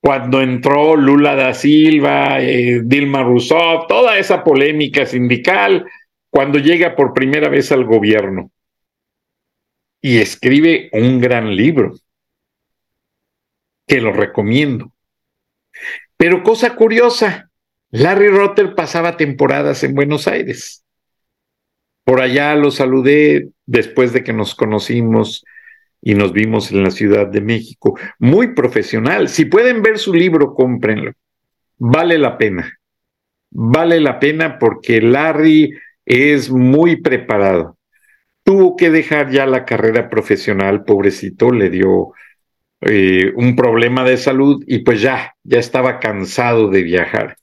Cuando 0.00 0.40
entró 0.40 0.94
Lula 0.94 1.34
da 1.34 1.54
Silva, 1.54 2.40
eh, 2.40 2.82
Dilma 2.84 3.22
Rousseff, 3.22 3.86
toda 3.88 4.18
esa 4.18 4.44
polémica 4.44 5.04
sindical, 5.06 5.86
cuando 6.30 6.58
llega 6.58 6.94
por 6.94 7.12
primera 7.12 7.48
vez 7.48 7.72
al 7.72 7.84
gobierno 7.84 8.50
y 10.00 10.18
escribe 10.18 10.90
un 10.92 11.20
gran 11.20 11.56
libro 11.56 11.94
que 13.86 14.00
lo 14.00 14.12
recomiendo. 14.12 14.92
Pero 16.16 16.42
cosa 16.42 16.76
curiosa, 16.76 17.50
Larry 17.90 18.28
Rotter 18.28 18.74
pasaba 18.74 19.16
temporadas 19.16 19.82
en 19.82 19.94
Buenos 19.94 20.28
Aires. 20.28 20.84
Por 22.06 22.20
allá 22.20 22.54
lo 22.54 22.70
saludé 22.70 23.48
después 23.66 24.12
de 24.12 24.22
que 24.22 24.32
nos 24.32 24.54
conocimos 24.54 25.44
y 26.00 26.14
nos 26.14 26.32
vimos 26.32 26.70
en 26.70 26.84
la 26.84 26.92
Ciudad 26.92 27.26
de 27.26 27.40
México. 27.40 27.98
Muy 28.20 28.54
profesional. 28.54 29.28
Si 29.28 29.46
pueden 29.46 29.82
ver 29.82 29.98
su 29.98 30.14
libro, 30.14 30.54
cómprenlo. 30.54 31.10
Vale 31.78 32.16
la 32.16 32.38
pena. 32.38 32.78
Vale 33.50 34.00
la 34.00 34.20
pena 34.20 34.56
porque 34.60 35.00
Larry 35.00 35.72
es 36.04 36.48
muy 36.48 37.02
preparado. 37.02 37.76
Tuvo 38.44 38.76
que 38.76 38.90
dejar 38.90 39.32
ya 39.32 39.44
la 39.44 39.64
carrera 39.64 40.08
profesional, 40.08 40.84
pobrecito, 40.84 41.50
le 41.50 41.70
dio 41.70 42.12
eh, 42.82 43.32
un 43.34 43.56
problema 43.56 44.04
de 44.04 44.16
salud 44.16 44.62
y 44.68 44.78
pues 44.84 45.00
ya, 45.00 45.34
ya 45.42 45.58
estaba 45.58 45.98
cansado 45.98 46.68
de 46.68 46.84
viajar. 46.84 47.36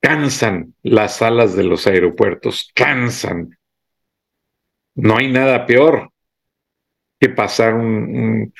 Cansan 0.00 0.72
las 0.82 1.18
salas 1.18 1.54
de 1.54 1.64
los 1.64 1.86
aeropuertos, 1.86 2.70
cansan. 2.74 3.57
No 4.98 5.16
hay 5.16 5.30
nada 5.30 5.64
peor 5.64 6.10
que 7.20 7.28
pasar 7.28 7.74
un, 7.74 8.52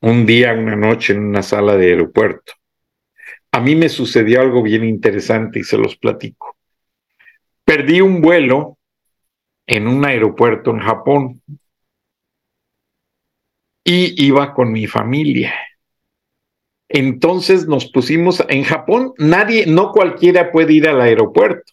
un 0.00 0.26
día, 0.26 0.54
una 0.54 0.74
noche 0.74 1.12
en 1.12 1.20
una 1.20 1.42
sala 1.42 1.76
de 1.76 1.88
aeropuerto. 1.88 2.54
A 3.52 3.60
mí 3.60 3.76
me 3.76 3.90
sucedió 3.90 4.40
algo 4.40 4.62
bien 4.62 4.84
interesante 4.84 5.58
y 5.58 5.64
se 5.64 5.76
los 5.76 5.96
platico. 5.96 6.56
Perdí 7.62 8.00
un 8.00 8.22
vuelo 8.22 8.78
en 9.66 9.86
un 9.86 10.02
aeropuerto 10.06 10.70
en 10.70 10.78
Japón 10.78 11.42
y 13.84 14.24
iba 14.24 14.54
con 14.54 14.72
mi 14.72 14.86
familia. 14.86 15.54
Entonces 16.88 17.66
nos 17.66 17.90
pusimos 17.90 18.42
en 18.48 18.64
Japón, 18.64 19.12
nadie, 19.18 19.66
no 19.66 19.92
cualquiera 19.92 20.50
puede 20.52 20.72
ir 20.72 20.88
al 20.88 21.02
aeropuerto. 21.02 21.70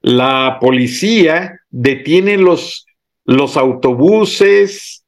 La 0.00 0.56
policía 0.62 1.60
detiene 1.68 2.38
los, 2.38 2.86
los 3.24 3.56
autobuses 3.56 5.04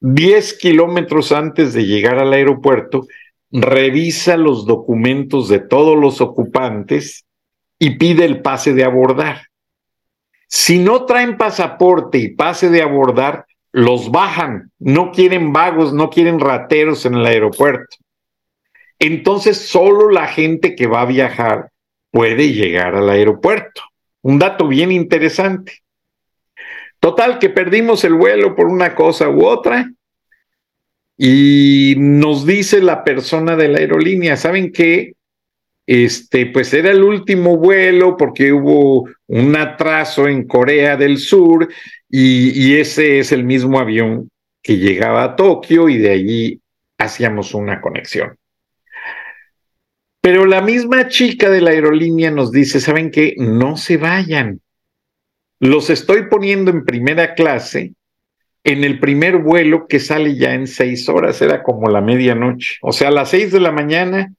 10 0.00 0.58
kilómetros 0.58 1.32
antes 1.32 1.72
de 1.72 1.86
llegar 1.86 2.18
al 2.18 2.32
aeropuerto, 2.32 3.06
revisa 3.50 4.36
los 4.36 4.66
documentos 4.66 5.48
de 5.48 5.60
todos 5.60 5.96
los 5.96 6.20
ocupantes 6.20 7.24
y 7.78 7.96
pide 7.98 8.24
el 8.24 8.42
pase 8.42 8.74
de 8.74 8.84
abordar. 8.84 9.42
Si 10.48 10.78
no 10.78 11.06
traen 11.06 11.36
pasaporte 11.36 12.18
y 12.18 12.34
pase 12.34 12.70
de 12.70 12.82
abordar, 12.82 13.46
los 13.72 14.10
bajan, 14.10 14.70
no 14.78 15.10
quieren 15.10 15.52
vagos, 15.52 15.92
no 15.92 16.08
quieren 16.08 16.40
rateros 16.40 17.04
en 17.04 17.14
el 17.14 17.26
aeropuerto. 17.26 17.96
Entonces 18.98 19.58
solo 19.58 20.10
la 20.10 20.28
gente 20.28 20.74
que 20.74 20.86
va 20.86 21.02
a 21.02 21.06
viajar 21.06 21.70
puede 22.10 22.52
llegar 22.52 22.94
al 22.94 23.10
aeropuerto. 23.10 23.82
Un 24.22 24.38
dato 24.38 24.66
bien 24.68 24.92
interesante. 24.92 25.82
Total, 27.00 27.38
que 27.38 27.50
perdimos 27.50 28.04
el 28.04 28.14
vuelo 28.14 28.54
por 28.54 28.66
una 28.66 28.94
cosa 28.94 29.28
u 29.28 29.44
otra 29.44 29.90
y 31.16 31.94
nos 31.98 32.46
dice 32.46 32.80
la 32.80 33.04
persona 33.04 33.56
de 33.56 33.68
la 33.68 33.78
aerolínea, 33.78 34.36
¿saben 34.36 34.72
qué? 34.72 35.14
Este, 35.86 36.46
pues 36.46 36.74
era 36.74 36.90
el 36.90 37.04
último 37.04 37.56
vuelo 37.56 38.16
porque 38.16 38.52
hubo 38.52 39.08
un 39.28 39.56
atraso 39.56 40.26
en 40.26 40.46
Corea 40.46 40.96
del 40.96 41.18
Sur 41.18 41.68
y, 42.08 42.76
ese 42.76 43.20
es 43.20 43.32
el 43.32 43.44
mismo 43.44 43.78
avión 43.78 44.28
que 44.62 44.78
llegaba 44.78 45.22
a 45.22 45.36
Tokio 45.36 45.88
y 45.88 45.98
de 45.98 46.10
allí 46.10 46.60
hacíamos 46.98 47.54
una 47.54 47.80
conexión. 47.80 48.36
Pero 50.20 50.44
la 50.44 50.60
misma 50.60 51.06
chica 51.06 51.50
de 51.50 51.60
la 51.60 51.70
aerolínea 51.70 52.32
nos 52.32 52.50
dice, 52.50 52.80
¿saben 52.80 53.12
qué? 53.12 53.34
No 53.36 53.76
se 53.76 53.96
vayan. 53.96 54.60
Los 55.58 55.90
estoy 55.90 56.28
poniendo 56.28 56.70
en 56.70 56.84
primera 56.84 57.34
clase 57.34 57.94
en 58.64 58.82
el 58.82 58.98
primer 58.98 59.38
vuelo 59.38 59.86
que 59.86 60.00
sale 60.00 60.36
ya 60.36 60.52
en 60.52 60.66
seis 60.66 61.08
horas, 61.08 61.40
era 61.40 61.62
como 61.62 61.88
la 61.88 62.00
medianoche. 62.00 62.78
O 62.82 62.92
sea, 62.92 63.08
a 63.08 63.12
las 63.12 63.30
seis 63.30 63.52
de 63.52 63.60
la 63.60 63.70
mañana 63.70 64.32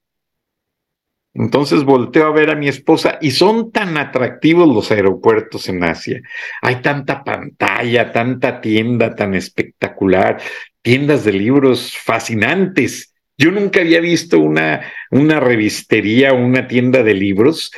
entonces 1.38 1.84
volteo 1.84 2.26
a 2.26 2.32
ver 2.32 2.49
a 2.49 2.55
mi 2.55 2.68
esposa 2.68 3.20
y 3.22 3.30
son 3.30 3.72
tan 3.72 3.95
atractivos 3.97 4.68
los 4.68 4.89
aeropuertos 4.89 5.70
en 5.70 5.84
Asia. 5.84 6.20
Hay 6.63 6.78
tanta 6.82 7.24
pantalla, 7.24 8.11
tanta 8.11 8.59
tienda 8.59 9.13
tan 9.13 9.36
espectacular, 9.36 10.41
tiendas 10.82 11.24
de 11.26 11.34
libros 11.34 11.95
fascinantes. 11.95 13.13
Yo 13.38 13.51
nunca 13.51 13.82
había 13.82 13.99
visto 13.99 14.39
una, 14.39 14.82
una 15.11 15.39
revistería 15.39 16.34
o 16.34 16.43
una 16.43 16.68
tienda 16.68 17.03
de 17.03 17.13
libros 17.13 17.72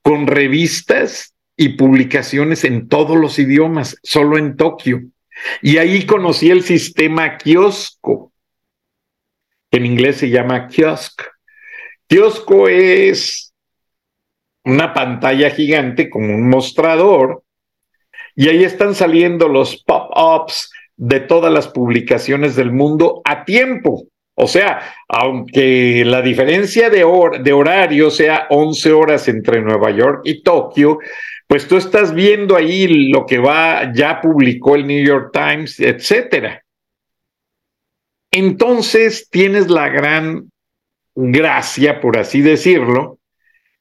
con 0.00 0.26
revistas 0.26 1.34
y 1.56 1.70
publicaciones 1.70 2.64
en 2.64 2.88
todos 2.88 3.16
los 3.16 3.38
idiomas, 3.38 3.96
solo 4.02 4.38
en 4.38 4.56
Tokio. 4.56 5.02
Y 5.60 5.78
ahí 5.78 6.06
conocí 6.06 6.50
el 6.50 6.62
sistema 6.62 7.36
kiosco, 7.36 8.32
que 9.70 9.78
en 9.78 9.86
inglés 9.86 10.16
se 10.18 10.30
llama 10.30 10.68
kiosk. 10.68 11.22
Kiosco 12.06 12.68
es 12.68 13.52
una 14.64 14.94
pantalla 14.94 15.50
gigante 15.50 16.08
como 16.10 16.34
un 16.34 16.48
mostrador 16.48 17.42
y 18.34 18.48
ahí 18.48 18.64
están 18.64 18.94
saliendo 18.94 19.48
los 19.48 19.82
pop-ups 19.82 20.70
de 20.96 21.20
todas 21.20 21.52
las 21.52 21.68
publicaciones 21.68 22.54
del 22.54 22.70
mundo 22.70 23.22
a 23.24 23.44
tiempo. 23.44 24.06
O 24.34 24.46
sea, 24.46 24.94
aunque 25.08 26.04
la 26.06 26.22
diferencia 26.22 26.88
de, 26.88 27.04
de 27.42 27.52
horario 27.52 28.10
sea 28.10 28.46
11 28.50 28.92
horas 28.92 29.28
entre 29.28 29.60
Nueva 29.60 29.90
York 29.90 30.22
y 30.24 30.42
Tokio, 30.42 30.98
pues 31.52 31.68
tú 31.68 31.76
estás 31.76 32.14
viendo 32.14 32.56
ahí 32.56 33.10
lo 33.10 33.26
que 33.26 33.36
va, 33.36 33.92
ya 33.92 34.22
publicó 34.22 34.74
el 34.74 34.86
New 34.86 35.04
York 35.04 35.32
Times, 35.34 35.78
etcétera. 35.80 36.64
Entonces 38.30 39.28
tienes 39.28 39.68
la 39.68 39.90
gran 39.90 40.50
gracia, 41.14 42.00
por 42.00 42.16
así 42.16 42.40
decirlo, 42.40 43.18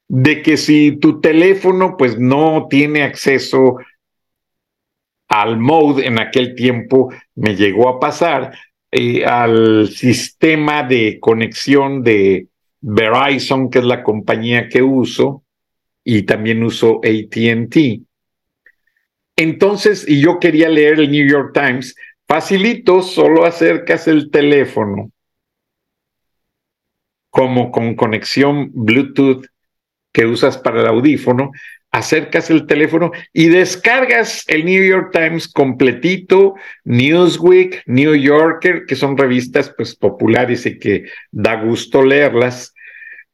de 0.10 0.42
que 0.42 0.58
si 0.58 0.98
tu 0.98 1.22
teléfono 1.22 1.96
pues 1.96 2.20
no 2.20 2.68
tiene 2.70 3.04
acceso 3.04 3.78
al 5.30 5.58
mode 5.58 6.06
en 6.06 6.20
aquel 6.20 6.56
tiempo 6.56 7.14
me 7.36 7.56
llegó 7.56 7.88
a 7.88 8.02
pasar 8.02 8.54
eh, 8.92 9.24
al 9.24 9.88
sistema 9.88 10.84
de 10.84 11.20
conexión 11.22 12.04
de 12.04 12.48
Verizon, 12.82 13.70
que 13.70 13.80
es 13.80 13.86
la 13.86 14.04
compañía 14.04 14.68
que 14.68 14.82
uso, 14.82 15.41
y 16.04 16.24
también 16.24 16.64
uso 16.64 17.00
ATT. 17.04 18.02
Entonces, 19.36 20.08
y 20.08 20.22
yo 20.22 20.40
quería 20.40 20.70
leer 20.70 21.00
el 21.00 21.12
New 21.12 21.28
York 21.28 21.52
Times, 21.54 21.96
facilito, 22.28 23.02
solo 23.02 23.46
acercas 23.46 24.08
el 24.08 24.30
teléfono 24.30 25.12
como 27.30 27.72
con 27.72 27.96
conexión 27.96 28.72
Bluetooth 28.74 29.46
que 30.12 30.26
usas 30.26 30.58
para 30.58 30.82
el 30.82 30.88
audífono, 30.88 31.52
acercas 31.90 32.50
el 32.50 32.68
teléfono 32.68 33.12
y 33.34 33.48
descargas 33.48 34.44
el 34.48 34.66
New 34.66 34.84
York 34.84 35.12
Times 35.12 35.48
completito, 35.48 36.56
Newsweek, 36.84 37.84
New 37.86 38.16
Yorker, 38.16 38.86
que 38.86 38.96
son 38.96 39.18
revistas 39.18 39.74
pues 39.76 39.96
populares 39.96 40.66
y 40.66 40.78
que 40.78 41.06
da 41.32 41.64
gusto 41.64 42.04
leerlas, 42.04 42.74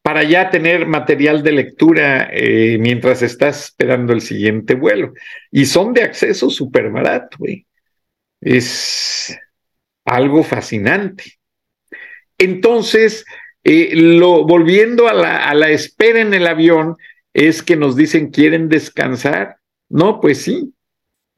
para 0.07 0.23
ya 0.23 0.49
tener 0.49 0.87
material 0.87 1.43
de 1.43 1.51
lectura 1.51 2.29
eh, 2.31 2.77
mientras 2.79 3.21
estás 3.21 3.65
esperando 3.65 4.13
el 4.13 4.21
siguiente 4.21 4.73
vuelo. 4.73 5.11
Y 5.51 5.65
son 5.65 5.93
de 5.93 6.03
acceso 6.03 6.49
súper 6.49 6.89
barato, 6.91 7.37
Es 8.39 9.37
algo 10.05 10.43
fascinante. 10.43 11.33
Entonces, 12.37 13.25
eh, 13.65 13.97
lo, 13.97 14.45
volviendo 14.45 15.09
a 15.09 15.13
la, 15.13 15.43
a 15.43 15.53
la 15.53 15.71
espera 15.71 16.21
en 16.21 16.33
el 16.33 16.47
avión, 16.47 16.95
es 17.33 17.61
que 17.61 17.75
nos 17.75 17.97
dicen, 17.97 18.29
¿quieren 18.31 18.69
descansar? 18.69 19.57
No, 19.89 20.21
pues 20.21 20.41
sí. 20.41 20.73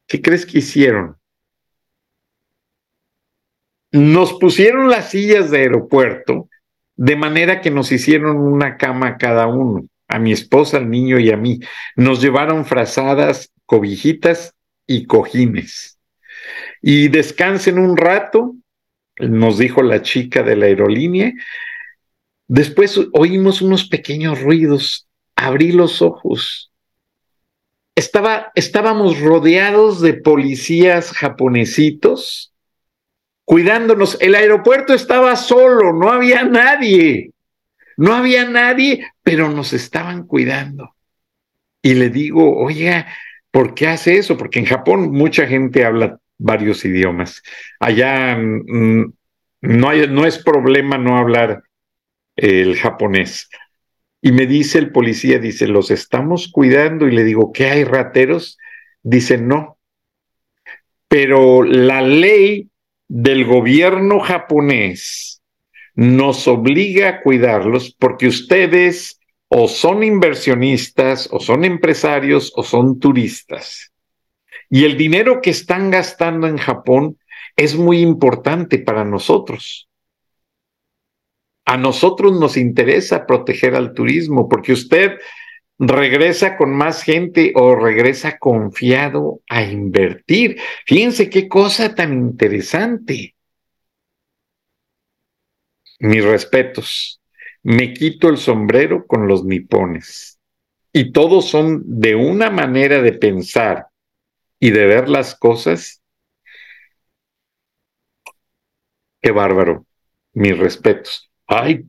¿Qué 0.06 0.22
crees 0.22 0.46
que 0.46 0.58
hicieron? 0.58 1.16
Nos 3.90 4.34
pusieron 4.34 4.88
las 4.88 5.10
sillas 5.10 5.50
de 5.50 5.58
aeropuerto 5.58 6.48
de 7.00 7.16
manera 7.16 7.62
que 7.62 7.70
nos 7.70 7.92
hicieron 7.92 8.36
una 8.36 8.76
cama 8.76 9.16
cada 9.16 9.46
uno, 9.46 9.86
a 10.06 10.18
mi 10.18 10.32
esposa, 10.32 10.76
al 10.76 10.90
niño 10.90 11.18
y 11.18 11.30
a 11.30 11.36
mí. 11.38 11.60
Nos 11.96 12.20
llevaron 12.20 12.66
frazadas, 12.66 13.50
cobijitas 13.64 14.52
y 14.86 15.06
cojines. 15.06 15.98
Y 16.82 17.08
descansen 17.08 17.78
un 17.78 17.96
rato, 17.96 18.54
nos 19.18 19.56
dijo 19.56 19.82
la 19.82 20.02
chica 20.02 20.42
de 20.42 20.56
la 20.56 20.66
aerolínea. 20.66 21.32
Después 22.48 23.00
oímos 23.14 23.62
unos 23.62 23.88
pequeños 23.88 24.42
ruidos 24.42 25.08
abrí 25.36 25.72
los 25.72 26.02
ojos. 26.02 26.70
Estaba, 27.94 28.52
estábamos 28.54 29.18
rodeados 29.20 30.02
de 30.02 30.12
policías 30.12 31.12
japonesitos 31.12 32.49
cuidándonos. 33.50 34.16
El 34.20 34.36
aeropuerto 34.36 34.94
estaba 34.94 35.34
solo, 35.34 35.92
no 35.92 36.08
había 36.08 36.44
nadie. 36.44 37.32
No 37.96 38.14
había 38.14 38.48
nadie, 38.48 39.04
pero 39.24 39.50
nos 39.50 39.72
estaban 39.72 40.28
cuidando. 40.28 40.94
Y 41.82 41.94
le 41.94 42.10
digo, 42.10 42.56
oiga, 42.58 43.08
¿por 43.50 43.74
qué 43.74 43.88
hace 43.88 44.18
eso? 44.18 44.36
Porque 44.36 44.60
en 44.60 44.66
Japón 44.66 45.10
mucha 45.10 45.48
gente 45.48 45.84
habla 45.84 46.20
varios 46.38 46.84
idiomas. 46.84 47.42
Allá 47.80 48.36
mm, 48.36 49.12
no, 49.62 49.88
hay, 49.88 50.06
no 50.06 50.26
es 50.26 50.38
problema 50.38 50.96
no 50.96 51.18
hablar 51.18 51.64
el 52.36 52.76
japonés. 52.76 53.50
Y 54.22 54.30
me 54.30 54.46
dice 54.46 54.78
el 54.78 54.92
policía, 54.92 55.40
dice, 55.40 55.66
los 55.66 55.90
estamos 55.90 56.52
cuidando 56.52 57.08
y 57.08 57.10
le 57.10 57.24
digo, 57.24 57.50
¿qué 57.52 57.68
hay 57.68 57.82
rateros? 57.82 58.58
Dice, 59.02 59.38
no. 59.38 59.76
Pero 61.08 61.64
la 61.64 62.00
ley 62.00 62.69
del 63.12 63.44
gobierno 63.44 64.20
japonés 64.20 65.42
nos 65.96 66.46
obliga 66.46 67.08
a 67.08 67.22
cuidarlos 67.22 67.92
porque 67.98 68.28
ustedes 68.28 69.18
o 69.48 69.66
son 69.66 70.04
inversionistas, 70.04 71.28
o 71.32 71.40
son 71.40 71.64
empresarios, 71.64 72.52
o 72.54 72.62
son 72.62 73.00
turistas. 73.00 73.92
Y 74.70 74.84
el 74.84 74.96
dinero 74.96 75.40
que 75.42 75.50
están 75.50 75.90
gastando 75.90 76.46
en 76.46 76.56
Japón 76.56 77.18
es 77.56 77.74
muy 77.74 77.98
importante 78.00 78.78
para 78.78 79.04
nosotros. 79.04 79.88
A 81.64 81.76
nosotros 81.76 82.38
nos 82.38 82.56
interesa 82.56 83.26
proteger 83.26 83.74
al 83.74 83.92
turismo 83.92 84.48
porque 84.48 84.72
usted 84.72 85.18
regresa 85.80 86.58
con 86.58 86.76
más 86.76 87.02
gente 87.02 87.52
o 87.56 87.74
regresa 87.74 88.38
confiado 88.38 89.40
a 89.48 89.62
invertir. 89.62 90.60
Fíjense 90.86 91.30
qué 91.30 91.48
cosa 91.48 91.94
tan 91.94 92.12
interesante. 92.12 93.34
Mis 96.00 96.22
respetos. 96.22 97.20
Me 97.62 97.92
quito 97.94 98.28
el 98.28 98.36
sombrero 98.36 99.06
con 99.06 99.26
los 99.26 99.44
nipones. 99.44 100.38
Y 100.92 101.12
todos 101.12 101.48
son 101.48 101.82
de 101.86 102.14
una 102.14 102.50
manera 102.50 103.00
de 103.00 103.12
pensar 103.12 103.86
y 104.58 104.70
de 104.70 104.86
ver 104.86 105.08
las 105.08 105.34
cosas. 105.34 106.02
Qué 109.22 109.30
bárbaro. 109.30 109.86
Mis 110.34 110.58
respetos. 110.58 111.30
Ay, 111.46 111.86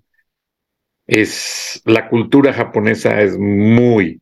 es 1.12 1.82
la 1.84 2.07
cultura 2.07 2.53
japonesa 2.53 3.22
es 3.22 3.38
muy, 3.38 4.22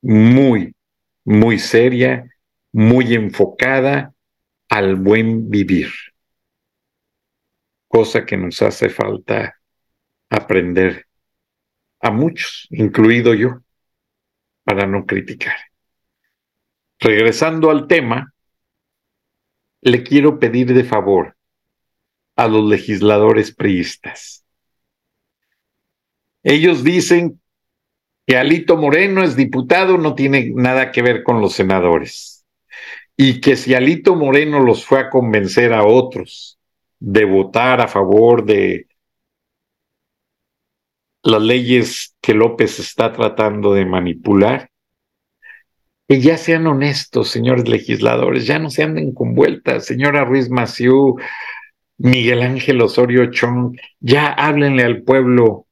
muy, 0.00 0.74
muy 1.22 1.58
seria, 1.58 2.34
muy 2.72 3.12
enfocada 3.12 4.14
al 4.70 4.96
buen 4.96 5.50
vivir, 5.50 5.90
cosa 7.88 8.24
que 8.24 8.38
nos 8.38 8.62
hace 8.62 8.88
falta 8.88 9.60
aprender 10.30 11.06
a 12.00 12.10
muchos, 12.10 12.66
incluido 12.70 13.34
yo, 13.34 13.60
para 14.64 14.86
no 14.86 15.04
criticar. 15.04 15.56
Regresando 17.00 17.70
al 17.70 17.86
tema, 17.86 18.32
le 19.82 20.02
quiero 20.02 20.38
pedir 20.38 20.72
de 20.72 20.84
favor 20.84 21.36
a 22.34 22.48
los 22.48 22.64
legisladores 22.64 23.54
priistas 23.54 24.39
ellos 26.42 26.84
dicen 26.84 27.40
que 28.26 28.36
Alito 28.36 28.76
Moreno 28.76 29.22
es 29.22 29.36
diputado, 29.36 29.98
no 29.98 30.14
tiene 30.14 30.52
nada 30.54 30.92
que 30.92 31.02
ver 31.02 31.22
con 31.22 31.40
los 31.40 31.54
senadores. 31.54 32.44
Y 33.16 33.40
que 33.40 33.56
si 33.56 33.74
Alito 33.74 34.14
Moreno 34.14 34.60
los 34.60 34.84
fue 34.84 35.00
a 35.00 35.10
convencer 35.10 35.72
a 35.72 35.84
otros 35.84 36.58
de 36.98 37.24
votar 37.24 37.80
a 37.80 37.88
favor 37.88 38.44
de 38.44 38.86
las 41.22 41.42
leyes 41.42 42.16
que 42.20 42.34
López 42.34 42.78
está 42.78 43.12
tratando 43.12 43.74
de 43.74 43.84
manipular, 43.84 44.70
que 46.08 46.20
ya 46.20 46.36
sean 46.36 46.66
honestos, 46.66 47.28
señores 47.28 47.68
legisladores, 47.68 48.46
ya 48.46 48.58
no 48.58 48.70
se 48.70 48.82
anden 48.82 49.12
con 49.12 49.34
vueltas, 49.34 49.84
señora 49.84 50.24
Ruiz 50.24 50.50
Maciú, 50.50 51.16
Miguel 51.98 52.42
Ángel 52.42 52.80
Osorio 52.80 53.30
Chong, 53.30 53.76
ya 54.00 54.28
háblenle 54.28 54.82
al 54.82 55.02
pueblo 55.02 55.66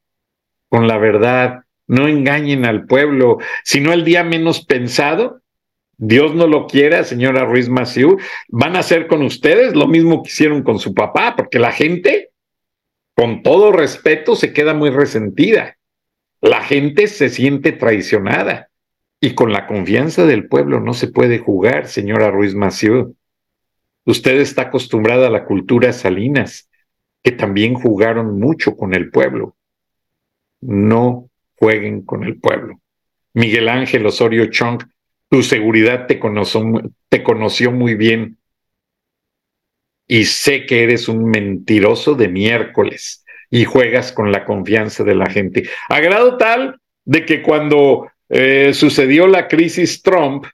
con 0.69 0.87
la 0.87 0.99
verdad, 0.99 1.65
no 1.87 2.07
engañen 2.07 2.65
al 2.65 2.87
pueblo, 2.87 3.39
sino 3.65 3.93
el 3.93 4.05
día 4.05 4.25
menos 4.25 4.65
pensado, 4.65 5.41
Dios 5.97 6.35
no 6.35 6.47
lo 6.47 6.69
quiera, 6.69 7.03
señora 7.03 7.45
Ruiz 7.45 7.69
Maciú, 7.69 8.19
van 8.49 8.77
a 8.77 8.81
hacer 8.81 9.09
con 9.09 9.23
ustedes 9.23 9.75
lo 9.75 9.89
mismo 9.89 10.23
que 10.23 10.29
hicieron 10.29 10.63
con 10.63 10.79
su 10.79 10.95
papá, 10.95 11.35
porque 11.37 11.59
la 11.59 11.73
gente, 11.73 12.31
con 13.15 13.43
todo 13.43 13.73
respeto, 13.73 14.37
se 14.37 14.53
queda 14.53 14.75
muy 14.75 14.91
resentida. 14.91 15.77
La 16.41 16.63
gente 16.63 17.09
se 17.09 17.29
siente 17.29 17.73
traicionada. 17.73 18.69
Y 19.21 19.35
con 19.35 19.53
la 19.53 19.67
confianza 19.67 20.25
del 20.25 20.47
pueblo 20.47 20.79
no 20.79 20.95
se 20.95 21.09
puede 21.09 21.41
jugar, 21.41 21.89
señora 21.89 22.31
Ruiz 22.31 22.55
Massieu. 22.55 23.17
Usted 24.05 24.39
está 24.39 24.63
acostumbrada 24.63 25.27
a 25.27 25.31
la 25.31 25.45
cultura 25.45 25.93
Salinas, 25.93 26.71
que 27.25 27.33
también 27.33 27.75
jugaron 27.75 28.39
mucho 28.39 28.77
con 28.77 28.95
el 28.95 29.11
pueblo. 29.11 29.57
No 30.61 31.29
jueguen 31.57 32.03
con 32.03 32.25
el 32.25 32.39
pueblo. 32.39 32.81
Miguel 33.35 33.69
Ángel 33.69 34.07
Osorio 34.07 34.47
Chong, 34.47 34.83
tu 35.29 35.43
seguridad 35.43 36.07
te 36.07 36.19
conoció, 36.19 37.73
muy 37.73 37.95
bien 37.95 38.39
y 40.07 40.25
sé 40.25 40.65
que 40.65 40.83
eres 40.85 41.09
un 41.09 41.25
mentiroso 41.25 42.15
de 42.15 42.29
miércoles 42.29 43.25
y 43.51 43.65
juegas 43.65 44.11
con 44.11 44.33
la 44.33 44.45
confianza 44.45 45.05
de 45.05 45.15
la 45.15 45.27
gente. 45.27 45.69
A 45.89 46.01
grado 46.01 46.39
tal 46.39 46.81
de 47.05 47.27
que 47.27 47.43
cuando 47.43 48.11
eh, 48.31 48.73
sucedió 48.73 49.27
la 49.27 49.49
crisis 49.49 50.03
Trump 50.03 50.47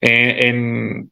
eh, 0.00 1.08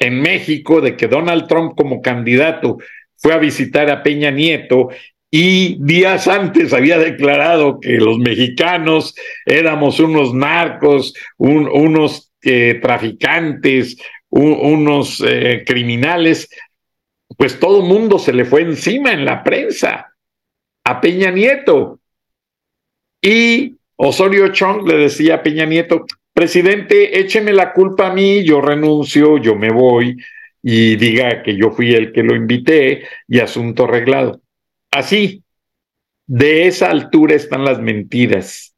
en 0.00 0.20
México, 0.22 0.80
de 0.80 0.96
que 0.96 1.06
Donald 1.06 1.46
Trump 1.46 1.74
como 1.76 2.02
candidato 2.02 2.78
fue 3.16 3.34
a 3.34 3.38
visitar 3.38 3.90
a 3.90 4.02
Peña 4.02 4.30
Nieto 4.30 4.88
y 5.30 5.76
días 5.84 6.26
antes 6.26 6.72
había 6.72 6.98
declarado 6.98 7.78
que 7.78 7.92
los 7.98 8.18
mexicanos 8.18 9.14
éramos 9.46 10.00
unos 10.00 10.34
narcos, 10.34 11.14
unos 11.38 12.32
eh, 12.42 12.80
traficantes, 12.82 13.96
unos 14.28 15.22
eh, 15.26 15.62
criminales, 15.64 16.48
pues 17.36 17.60
todo 17.60 17.82
el 17.82 17.88
mundo 17.88 18.18
se 18.18 18.32
le 18.32 18.44
fue 18.44 18.62
encima 18.62 19.12
en 19.12 19.24
la 19.24 19.44
prensa 19.44 20.14
a 20.84 21.00
Peña 21.00 21.30
Nieto. 21.30 22.00
Y 23.22 23.76
Osorio 23.96 24.48
Chong 24.48 24.88
le 24.88 24.96
decía 24.96 25.36
a 25.36 25.42
Peña 25.42 25.64
Nieto, 25.64 26.06
presidente, 26.32 27.20
écheme 27.20 27.52
la 27.52 27.72
culpa 27.72 28.08
a 28.08 28.12
mí, 28.12 28.42
yo 28.42 28.60
renuncio, 28.60 29.38
yo 29.38 29.54
me 29.54 29.70
voy 29.70 30.16
y 30.62 30.96
diga 30.96 31.42
que 31.42 31.56
yo 31.56 31.70
fui 31.70 31.94
el 31.94 32.12
que 32.12 32.22
lo 32.22 32.34
invité 32.34 33.04
y 33.28 33.38
asunto 33.38 33.84
arreglado. 33.84 34.40
Así, 34.90 35.44
de 36.26 36.66
esa 36.66 36.90
altura 36.90 37.34
están 37.34 37.64
las 37.64 37.80
mentiras 37.80 38.74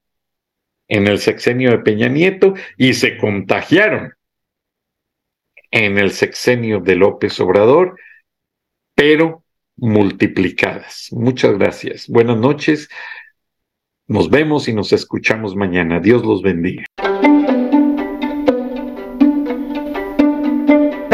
en 0.88 1.06
el 1.06 1.18
sexenio 1.18 1.70
de 1.70 1.78
Peña 1.78 2.08
Nieto 2.08 2.54
y 2.76 2.94
se 2.94 3.16
contagiaron 3.16 4.14
en 5.70 5.98
el 5.98 6.10
sexenio 6.10 6.80
de 6.80 6.96
López 6.96 7.40
Obrador, 7.40 7.98
pero 8.94 9.42
multiplicadas. 9.76 11.08
Muchas 11.12 11.58
gracias. 11.58 12.08
Buenas 12.08 12.36
noches. 12.36 12.88
Nos 14.06 14.28
vemos 14.28 14.68
y 14.68 14.74
nos 14.74 14.92
escuchamos 14.92 15.56
mañana. 15.56 15.98
Dios 15.98 16.24
los 16.24 16.42
bendiga. 16.42 16.84